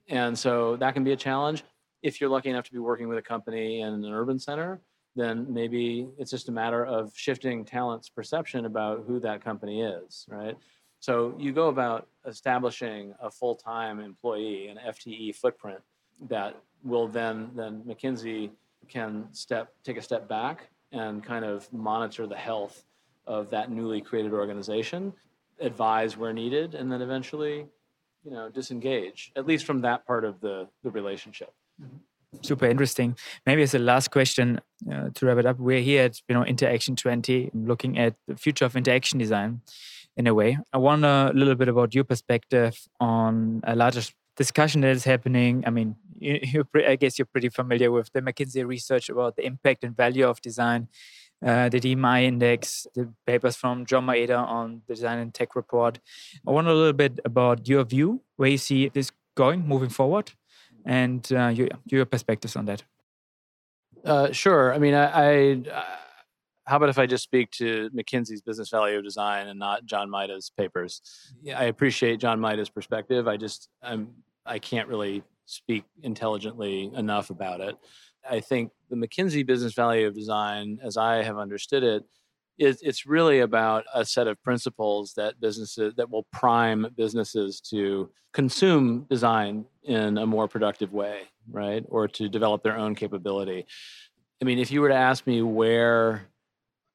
And 0.10 0.38
so 0.38 0.76
that 0.78 0.94
can 0.94 1.04
be 1.04 1.12
a 1.12 1.18
challenge. 1.18 1.64
If 2.02 2.22
you're 2.22 2.30
lucky 2.30 2.50
enough 2.50 2.66
to 2.66 2.72
be 2.72 2.80
working 2.80 3.08
with 3.08 3.18
a 3.18 3.22
company 3.22 3.82
in 3.82 3.94
an 3.94 4.06
urban 4.06 4.40
center, 4.40 4.82
then 5.16 5.48
maybe 5.50 6.08
it's 6.18 6.30
just 6.30 6.48
a 6.48 6.52
matter 6.52 6.86
of 6.86 7.12
shifting 7.16 7.66
talent's 7.66 8.08
perception 8.08 8.66
about 8.66 9.04
who 9.08 9.20
that 9.20 9.44
company 9.44 9.82
is, 9.82 10.26
right? 10.30 10.56
So 11.00 11.36
you 11.38 11.52
go 11.52 11.70
about 11.70 12.08
establishing 12.26 13.14
a 13.22 13.30
full-time 13.32 14.00
employee, 14.00 14.68
an 14.68 14.78
FTE 14.78 15.36
footprint 15.36 15.80
that 16.30 16.56
will 16.84 17.08
then 17.08 17.52
then 17.56 17.84
McKinsey 17.88 18.52
can 18.88 19.28
step 19.32 19.74
take 19.84 19.98
a 19.98 20.02
step 20.02 20.28
back 20.28 20.70
and 20.92 21.24
kind 21.24 21.46
of 21.46 21.72
monitor 21.74 22.26
the 22.28 22.36
health 22.36 22.84
of 23.26 23.50
that 23.50 23.70
newly 23.72 24.02
created 24.02 24.34
organization, 24.34 25.14
advise 25.60 26.18
where 26.18 26.34
needed, 26.34 26.76
and 26.76 26.92
then 26.92 27.02
eventually, 27.02 27.68
you 28.24 28.32
know, 28.32 28.50
disengage, 28.50 29.32
at 29.36 29.46
least 29.46 29.66
from 29.66 29.82
that 29.82 30.06
part 30.06 30.26
of 30.26 30.40
the, 30.42 30.68
the 30.84 30.92
relationship. 30.92 31.54
Mm-hmm 31.82 31.98
super 32.42 32.66
interesting. 32.66 33.18
Maybe 33.46 33.62
as 33.62 33.74
a 33.74 33.80
last 33.80 34.12
question 34.12 34.60
uh, 34.92 35.10
to 35.14 35.26
wrap 35.26 35.38
it 35.38 35.46
up, 35.46 35.60
we're 35.60 35.82
here 35.82 36.04
at 36.04 36.22
you 36.28 36.36
know 36.36 36.44
Interaction 36.44 36.96
20, 36.96 37.52
looking 37.54 37.98
at 37.98 38.16
the 38.28 38.36
future 38.36 38.66
of 38.66 38.76
interaction 38.76 39.20
design. 39.20 39.62
In 40.16 40.26
a 40.26 40.34
way, 40.34 40.58
I 40.74 40.78
wonder 40.80 41.30
a 41.32 41.34
little 41.34 41.54
bit 41.54 41.68
about 41.68 41.94
your 41.94 42.04
perspective 42.04 42.76
on 43.00 43.62
a 43.64 43.76
larger 43.76 44.02
discussion 44.36 44.82
that 44.82 44.90
is 44.90 45.04
happening. 45.04 45.64
I 45.66 45.70
mean, 45.70 45.96
you, 46.18 46.66
I 46.76 46.96
guess 46.96 47.20
you're 47.20 47.28
pretty 47.28 47.50
familiar 47.50 47.92
with 47.92 48.12
the 48.14 48.22
McKinsey 48.22 48.66
research 48.66 49.10
about 49.10 49.36
the 49.36 49.46
impact 49.46 49.84
and 49.84 49.96
value 49.96 50.28
of 50.28 50.42
design. 50.42 50.88
Uh, 51.46 51.70
the 51.70 51.80
DMI 51.80 52.24
index, 52.24 52.88
the 52.96 53.14
papers 53.26 53.56
from 53.56 53.86
John 53.86 54.08
Maeda 54.08 54.40
on 54.40 54.82
the 54.88 54.96
design 54.96 55.20
and 55.20 55.34
tech 55.34 55.56
report. 55.56 56.00
I 56.48 56.52
wonder 56.52 56.72
a 56.72 56.74
little 56.74 56.94
bit 56.94 57.20
about 57.26 57.68
your 57.68 57.84
view, 57.84 58.22
where 58.38 58.50
you 58.50 58.58
see 58.58 58.90
this 58.90 59.12
going 59.36 59.68
moving 59.68 59.90
forward, 59.90 60.32
and 60.84 61.28
uh, 61.32 61.50
your, 61.50 61.68
your 61.86 62.06
perspectives 62.06 62.56
on 62.56 62.66
that. 62.66 62.84
Uh, 64.04 64.32
sure. 64.32 64.74
I 64.74 64.80
mean, 64.80 64.96
I, 64.96 65.06
I 65.06 65.54
uh, 65.72 65.84
how 66.68 66.76
about 66.76 66.90
if 66.90 67.00
I 67.00 67.06
just 67.06 67.24
speak 67.24 67.52
to 67.52 67.90
McKinsey's 67.92 68.42
business 68.42 68.70
value 68.70 68.98
of 68.98 69.04
design 69.04 69.48
and 69.48 69.58
not 69.58 69.86
John 69.86 70.10
Maeda's 70.10 70.50
papers? 70.50 71.02
Yeah, 71.42 71.58
I 71.58 71.66
appreciate 71.66 72.20
John 72.20 72.40
Maeda's 72.40 72.70
perspective. 72.70 73.28
I 73.28 73.38
just 73.38 73.70
I'm 73.82 74.10
I 74.46 74.60
can't 74.60 74.88
really 74.88 75.24
speak 75.46 75.86
intelligently 76.04 76.92
enough 76.94 77.30
about 77.30 77.62
it. 77.62 77.78
I 78.30 78.40
think 78.40 78.72
the 78.90 78.96
McKinsey 78.96 79.46
business 79.46 79.74
value 79.74 80.08
of 80.08 80.16
design, 80.16 80.80
as 80.84 80.98
I 80.98 81.24
have 81.24 81.38
understood 81.38 81.84
it, 81.84 82.04
is 82.58 82.80
it's 82.82 83.06
really 83.06 83.40
about 83.40 83.86
a 83.94 84.04
set 84.04 84.28
of 84.28 84.42
principles 84.42 85.14
that 85.16 85.40
businesses 85.40 85.94
that 85.96 86.10
will 86.10 86.26
prime 86.32 86.88
businesses 86.96 87.62
to 87.62 88.10
consume 88.34 89.06
design 89.10 89.66
in 89.84 90.18
a 90.18 90.26
more 90.26 90.48
productive 90.48 90.92
way, 90.92 91.22
right? 91.50 91.84
Or 91.90 92.08
to 92.08 92.28
develop 92.28 92.64
their 92.64 92.78
own 92.78 92.96
capability. 92.96 93.66
I 94.42 94.46
mean, 94.46 94.60
if 94.60 94.72
you 94.72 94.82
were 94.82 94.90
to 94.90 94.96
ask 94.96 95.26
me 95.28 95.42
where, 95.42 96.28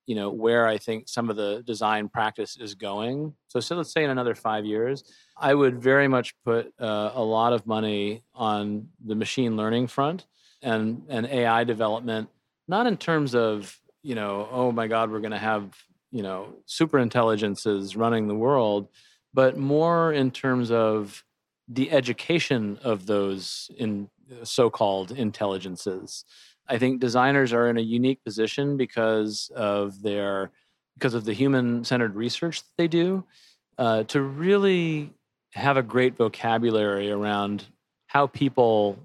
you 0.07 0.15
know, 0.15 0.31
where 0.31 0.67
I 0.67 0.79
think 0.79 1.09
some 1.09 1.31
of 1.31 1.37
the 1.37 1.63
design 1.65 2.09
practice 2.09 2.57
is 2.57 2.75
going, 2.75 3.35
so, 3.49 3.61
so 3.61 3.77
let's 3.77 3.93
say 3.93 4.05
in 4.05 4.11
another 4.11 4.35
five 4.35 4.65
years, 4.65 5.05
I 5.37 5.55
would 5.55 5.81
very 5.81 6.09
much 6.09 6.35
put 6.45 6.73
uh, 6.81 7.13
a 7.15 7.23
lot 7.23 7.53
of 7.53 7.67
money 7.67 8.25
on 8.35 8.89
the 9.05 9.15
machine 9.15 9.57
learning 9.57 9.87
front 9.89 10.27
and 10.63 11.03
and 11.09 11.27
AI 11.27 11.65
development, 11.65 12.29
not 12.69 12.87
in 12.87 12.97
terms 12.97 13.35
of 13.35 13.79
you 14.03 14.15
know, 14.15 14.49
oh 14.51 14.73
my 14.73 14.89
God, 14.89 15.11
we're 15.11 15.21
going 15.21 15.31
to 15.31 15.39
have, 15.39 15.77
you 16.11 16.23
know, 16.23 16.55
super 16.67 16.99
intelligences 16.99 17.97
running 17.97 18.27
the 18.27 18.35
world, 18.35 18.89
but 19.33 19.57
more 19.57 20.13
in 20.13 20.31
terms 20.31 20.71
of 20.71 21.25
the 21.69 21.91
education 21.91 22.79
of 22.83 23.07
those 23.07 23.71
in 23.79 24.09
so-called 24.43 25.13
intelligences. 25.13 26.25
I 26.69 26.79
think 26.79 27.01
designers 27.01 27.53
are 27.53 27.69
in 27.69 27.77
a 27.77 27.83
unique 27.83 28.25
position 28.25 28.77
because 28.77 29.51
of 29.55 30.03
their 30.03 30.51
because 30.99 31.15
of 31.15 31.25
the 31.25 31.33
human-centered 31.33 32.15
research 32.15 32.61
that 32.61 32.71
they 32.77 32.87
do 32.87 33.25
uh, 33.79 34.03
to 34.05 34.21
really 34.21 35.11
have 35.55 35.79
a 35.79 35.83
great 35.83 36.17
vocabulary 36.17 37.11
around 37.11 37.65
how 38.07 38.27
people 38.27 38.99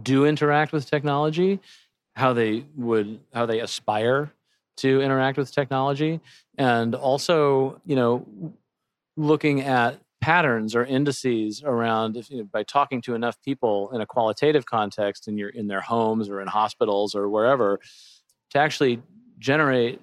do 0.00 0.26
interact 0.26 0.72
with 0.72 0.88
technology, 0.88 1.60
how 2.16 2.32
they 2.32 2.64
would 2.76 3.20
how 3.32 3.46
they 3.46 3.60
aspire 3.60 4.32
to 4.78 5.00
interact 5.00 5.36
with 5.36 5.52
technology 5.52 6.20
and 6.56 6.94
also 6.94 7.80
you 7.84 7.96
know 7.96 8.26
looking 9.16 9.60
at 9.60 10.00
patterns 10.20 10.74
or 10.74 10.84
indices 10.84 11.62
around 11.64 12.16
if, 12.16 12.30
you 12.30 12.38
know, 12.38 12.44
by 12.44 12.62
talking 12.62 13.00
to 13.00 13.14
enough 13.14 13.40
people 13.42 13.90
in 13.92 14.00
a 14.00 14.06
qualitative 14.06 14.66
context 14.66 15.28
in 15.28 15.38
your 15.38 15.48
in 15.48 15.66
their 15.66 15.80
homes 15.80 16.28
or 16.28 16.40
in 16.40 16.46
hospitals 16.48 17.14
or 17.14 17.28
wherever 17.28 17.80
to 18.50 18.58
actually 18.58 19.00
generate 19.38 20.00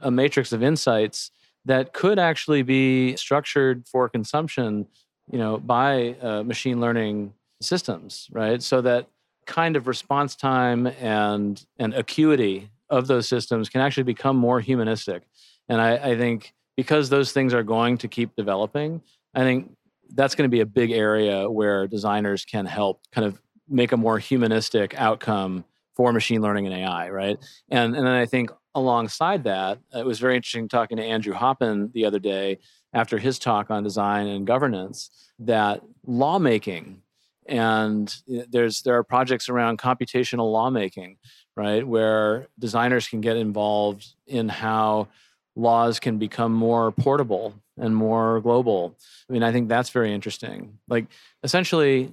a 0.00 0.10
matrix 0.10 0.52
of 0.52 0.62
insights 0.62 1.30
that 1.66 1.92
could 1.92 2.18
actually 2.18 2.62
be 2.62 3.14
structured 3.16 3.86
for 3.86 4.08
consumption 4.08 4.86
you 5.30 5.38
know 5.38 5.58
by 5.58 6.16
uh, 6.22 6.42
machine 6.42 6.80
learning 6.80 7.32
systems 7.60 8.28
right? 8.32 8.62
So 8.62 8.80
that 8.80 9.06
kind 9.50 9.74
of 9.74 9.88
response 9.88 10.36
time 10.36 10.86
and 10.86 11.66
and 11.78 11.92
acuity 11.92 12.70
of 12.88 13.08
those 13.08 13.28
systems 13.28 13.68
can 13.68 13.80
actually 13.80 14.04
become 14.04 14.36
more 14.36 14.60
humanistic. 14.60 15.24
And 15.68 15.80
I, 15.80 16.12
I 16.12 16.16
think 16.16 16.54
because 16.76 17.10
those 17.10 17.32
things 17.32 17.52
are 17.52 17.64
going 17.64 17.98
to 17.98 18.08
keep 18.08 18.34
developing, 18.36 19.02
I 19.34 19.40
think 19.40 19.72
that's 20.14 20.34
going 20.34 20.48
to 20.48 20.56
be 20.56 20.60
a 20.60 20.66
big 20.66 20.92
area 20.92 21.50
where 21.50 21.86
designers 21.86 22.44
can 22.44 22.64
help 22.64 23.00
kind 23.12 23.26
of 23.26 23.40
make 23.68 23.92
a 23.92 23.96
more 23.96 24.18
humanistic 24.18 24.94
outcome 24.98 25.64
for 25.94 26.12
machine 26.12 26.42
learning 26.42 26.66
and 26.66 26.74
AI, 26.74 27.10
right? 27.10 27.36
And 27.70 27.96
and 27.96 28.06
then 28.06 28.14
I 28.14 28.26
think 28.26 28.50
alongside 28.74 29.44
that, 29.44 29.80
it 29.92 30.06
was 30.06 30.20
very 30.20 30.36
interesting 30.36 30.68
talking 30.68 30.96
to 30.96 31.04
Andrew 31.04 31.34
Hoppin 31.34 31.90
the 31.92 32.04
other 32.04 32.20
day 32.20 32.58
after 32.92 33.18
his 33.18 33.38
talk 33.38 33.68
on 33.70 33.82
design 33.82 34.28
and 34.28 34.46
governance 34.46 35.10
that 35.40 35.82
lawmaking 36.06 37.02
and 37.50 38.14
there's 38.26 38.82
there 38.82 38.96
are 38.96 39.04
projects 39.04 39.48
around 39.48 39.78
computational 39.78 40.50
lawmaking 40.50 41.18
right? 41.60 41.86
Where 41.86 42.46
designers 42.58 43.06
can 43.06 43.20
get 43.20 43.36
involved 43.36 44.06
in 44.26 44.48
how 44.48 45.08
laws 45.56 46.00
can 46.00 46.16
become 46.18 46.52
more 46.52 46.90
portable 46.90 47.54
and 47.76 47.94
more 47.94 48.40
global. 48.40 48.96
I 49.28 49.32
mean, 49.34 49.42
I 49.42 49.52
think 49.52 49.68
that's 49.68 49.90
very 49.90 50.14
interesting. 50.14 50.78
Like, 50.88 51.04
essentially, 51.42 52.12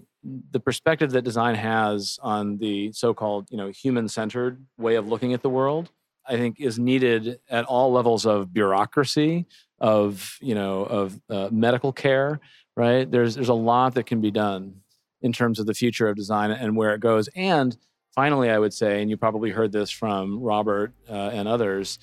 the 0.52 0.60
perspective 0.60 1.12
that 1.12 1.22
design 1.22 1.56
has 1.56 2.20
on 2.22 2.58
the 2.58 2.92
so-called, 2.92 3.48
you 3.50 3.56
know, 3.56 3.70
human-centered 3.70 4.66
way 4.78 4.96
of 4.96 5.08
looking 5.08 5.34
at 5.34 5.44
the 5.44 5.50
world, 5.50 5.92
I 6.26 6.36
think, 6.36 6.60
is 6.60 6.78
needed 6.78 7.40
at 7.50 7.64
all 7.64 7.94
levels 7.94 8.26
of 8.26 8.54
bureaucracy, 8.54 9.46
of 9.80 10.38
you 10.42 10.56
know, 10.56 10.84
of 10.84 11.22
uh, 11.30 11.48
medical 11.52 11.94
care. 11.94 12.42
Right? 12.76 13.10
There's 13.10 13.36
there's 13.36 13.50
a 13.50 13.54
lot 13.54 13.96
that 13.96 14.06
can 14.06 14.22
be 14.22 14.30
done 14.30 14.82
in 15.22 15.34
terms 15.34 15.60
of 15.60 15.66
the 15.66 15.74
future 15.74 16.08
of 16.08 16.16
design 16.16 16.52
and 16.52 16.76
where 16.76 16.94
it 16.94 17.00
goes, 17.00 17.30
and 17.36 17.78
finally, 18.18 18.50
I 18.50 18.58
would 18.58 18.74
say, 18.74 19.02
and 19.02 19.10
you 19.10 19.16
probably 19.16 19.52
heard 19.52 19.72
this 19.72 19.92
from 19.92 20.42
Robert 20.42 20.92
uh, 21.10 21.14
and 21.14 21.48
others, 21.48 22.00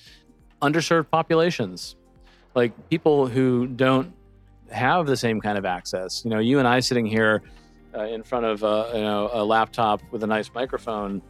underserved 0.61 1.09
populations, 1.11 1.95
like 2.55 2.89
people 2.89 3.27
who 3.27 3.67
don't 3.67 4.13
have 4.71 5.05
the 5.07 5.17
same 5.17 5.41
kind 5.41 5.57
of 5.57 5.65
access. 5.65 6.23
You 6.23 6.31
know, 6.31 6.39
you 6.39 6.59
and 6.59 6.67
I 6.67 6.79
sitting 6.79 7.05
here 7.05 7.41
uh, 7.93 8.03
in 8.03 8.23
front 8.23 8.45
of 8.45 8.63
a, 8.63 8.91
you 8.95 9.01
know 9.01 9.29
a 9.31 9.43
laptop 9.43 10.01
with 10.11 10.23
a 10.23 10.27
nice 10.27 10.49
microphone. 10.53 11.21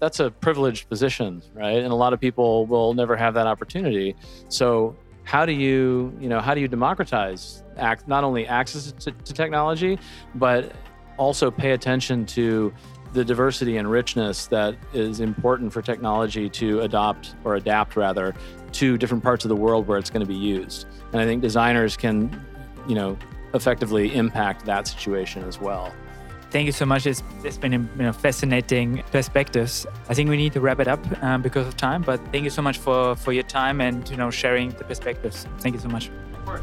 That's 0.00 0.20
a 0.20 0.30
privileged 0.30 0.88
position, 0.88 1.42
right? 1.54 1.78
And 1.78 1.90
a 1.90 1.94
lot 1.94 2.12
of 2.12 2.20
people 2.20 2.66
will 2.66 2.92
never 2.94 3.16
have 3.16 3.34
that 3.34 3.46
opportunity. 3.46 4.14
So, 4.48 4.94
how 5.22 5.46
do 5.46 5.52
you, 5.52 6.12
you 6.20 6.28
know, 6.28 6.40
how 6.40 6.54
do 6.54 6.60
you 6.60 6.68
democratize 6.68 7.62
act 7.78 8.06
not 8.06 8.24
only 8.24 8.46
access 8.46 8.92
to, 8.92 9.12
to 9.12 9.32
technology, 9.32 9.98
but 10.34 10.72
also 11.16 11.50
pay 11.50 11.72
attention 11.72 12.26
to 12.26 12.72
the 13.12 13.24
diversity 13.24 13.76
and 13.76 13.90
richness 13.90 14.46
that 14.48 14.76
is 14.92 15.20
important 15.20 15.72
for 15.72 15.80
technology 15.80 16.50
to 16.50 16.80
adopt 16.80 17.36
or 17.44 17.54
adapt 17.54 17.96
rather 17.96 18.34
to 18.72 18.98
different 18.98 19.22
parts 19.22 19.44
of 19.44 19.48
the 19.48 19.56
world 19.56 19.86
where 19.86 19.98
it's 19.98 20.10
going 20.10 20.20
to 20.20 20.26
be 20.26 20.34
used. 20.34 20.86
And 21.12 21.20
I 21.20 21.24
think 21.24 21.40
designers 21.40 21.96
can, 21.96 22.44
you 22.88 22.96
know, 22.96 23.16
effectively 23.54 24.14
impact 24.14 24.66
that 24.66 24.88
situation 24.88 25.44
as 25.44 25.60
well. 25.60 25.94
Thank 26.50 26.66
you 26.66 26.72
so 26.72 26.86
much. 26.86 27.06
it's, 27.06 27.22
it's 27.42 27.56
been 27.56 27.72
you 27.72 27.88
know, 27.96 28.12
fascinating 28.12 29.02
perspectives. 29.10 29.86
I 30.08 30.14
think 30.14 30.28
we 30.28 30.36
need 30.36 30.52
to 30.52 30.60
wrap 30.60 30.80
it 30.80 30.88
up 30.88 31.00
um, 31.22 31.42
because 31.42 31.66
of 31.66 31.76
time. 31.76 32.02
But 32.02 32.20
thank 32.32 32.44
you 32.44 32.50
so 32.50 32.62
much 32.62 32.78
for 32.78 33.16
for 33.16 33.32
your 33.32 33.42
time 33.42 33.80
and 33.80 34.08
you 34.08 34.16
know 34.16 34.30
sharing 34.30 34.70
the 34.70 34.84
perspectives. 34.84 35.48
Thank 35.58 35.74
you 35.74 35.80
so 35.80 35.88
much. 35.88 36.10
Of 36.32 36.44
course. 36.44 36.62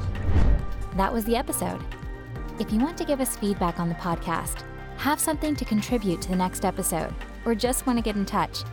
That 0.95 1.11
was 1.11 1.25
the 1.25 1.35
episode. 1.35 1.81
If 2.59 2.71
you 2.71 2.79
want 2.79 2.97
to 2.97 3.05
give 3.05 3.21
us 3.21 3.35
feedback 3.35 3.79
on 3.79 3.89
the 3.89 3.95
podcast, 3.95 4.63
have 4.97 5.19
something 5.19 5.55
to 5.55 5.65
contribute 5.65 6.21
to 6.21 6.29
the 6.29 6.35
next 6.35 6.63
episode, 6.65 7.13
or 7.45 7.55
just 7.55 7.87
want 7.87 7.97
to 7.97 8.03
get 8.03 8.15
in 8.15 8.25
touch, 8.25 8.63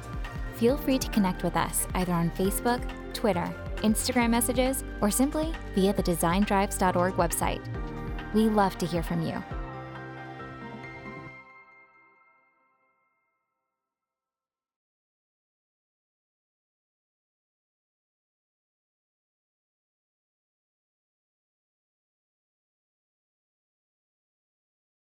feel 0.55 0.77
free 0.77 0.99
to 0.99 1.11
connect 1.11 1.43
with 1.43 1.57
us 1.57 1.87
either 1.95 2.13
on 2.13 2.31
Facebook, 2.33 2.83
Twitter, 3.15 3.51
Instagram 3.79 4.31
messages, 4.31 4.85
or 5.01 5.11
simply 5.11 5.55
via 5.75 5.93
the 5.93 6.03
designdrives.org 6.03 7.15
website. 7.15 7.63
We 8.35 8.49
love 8.49 8.77
to 8.79 8.87
hear 8.87 9.03
from 9.03 9.23
you. 9.23 9.43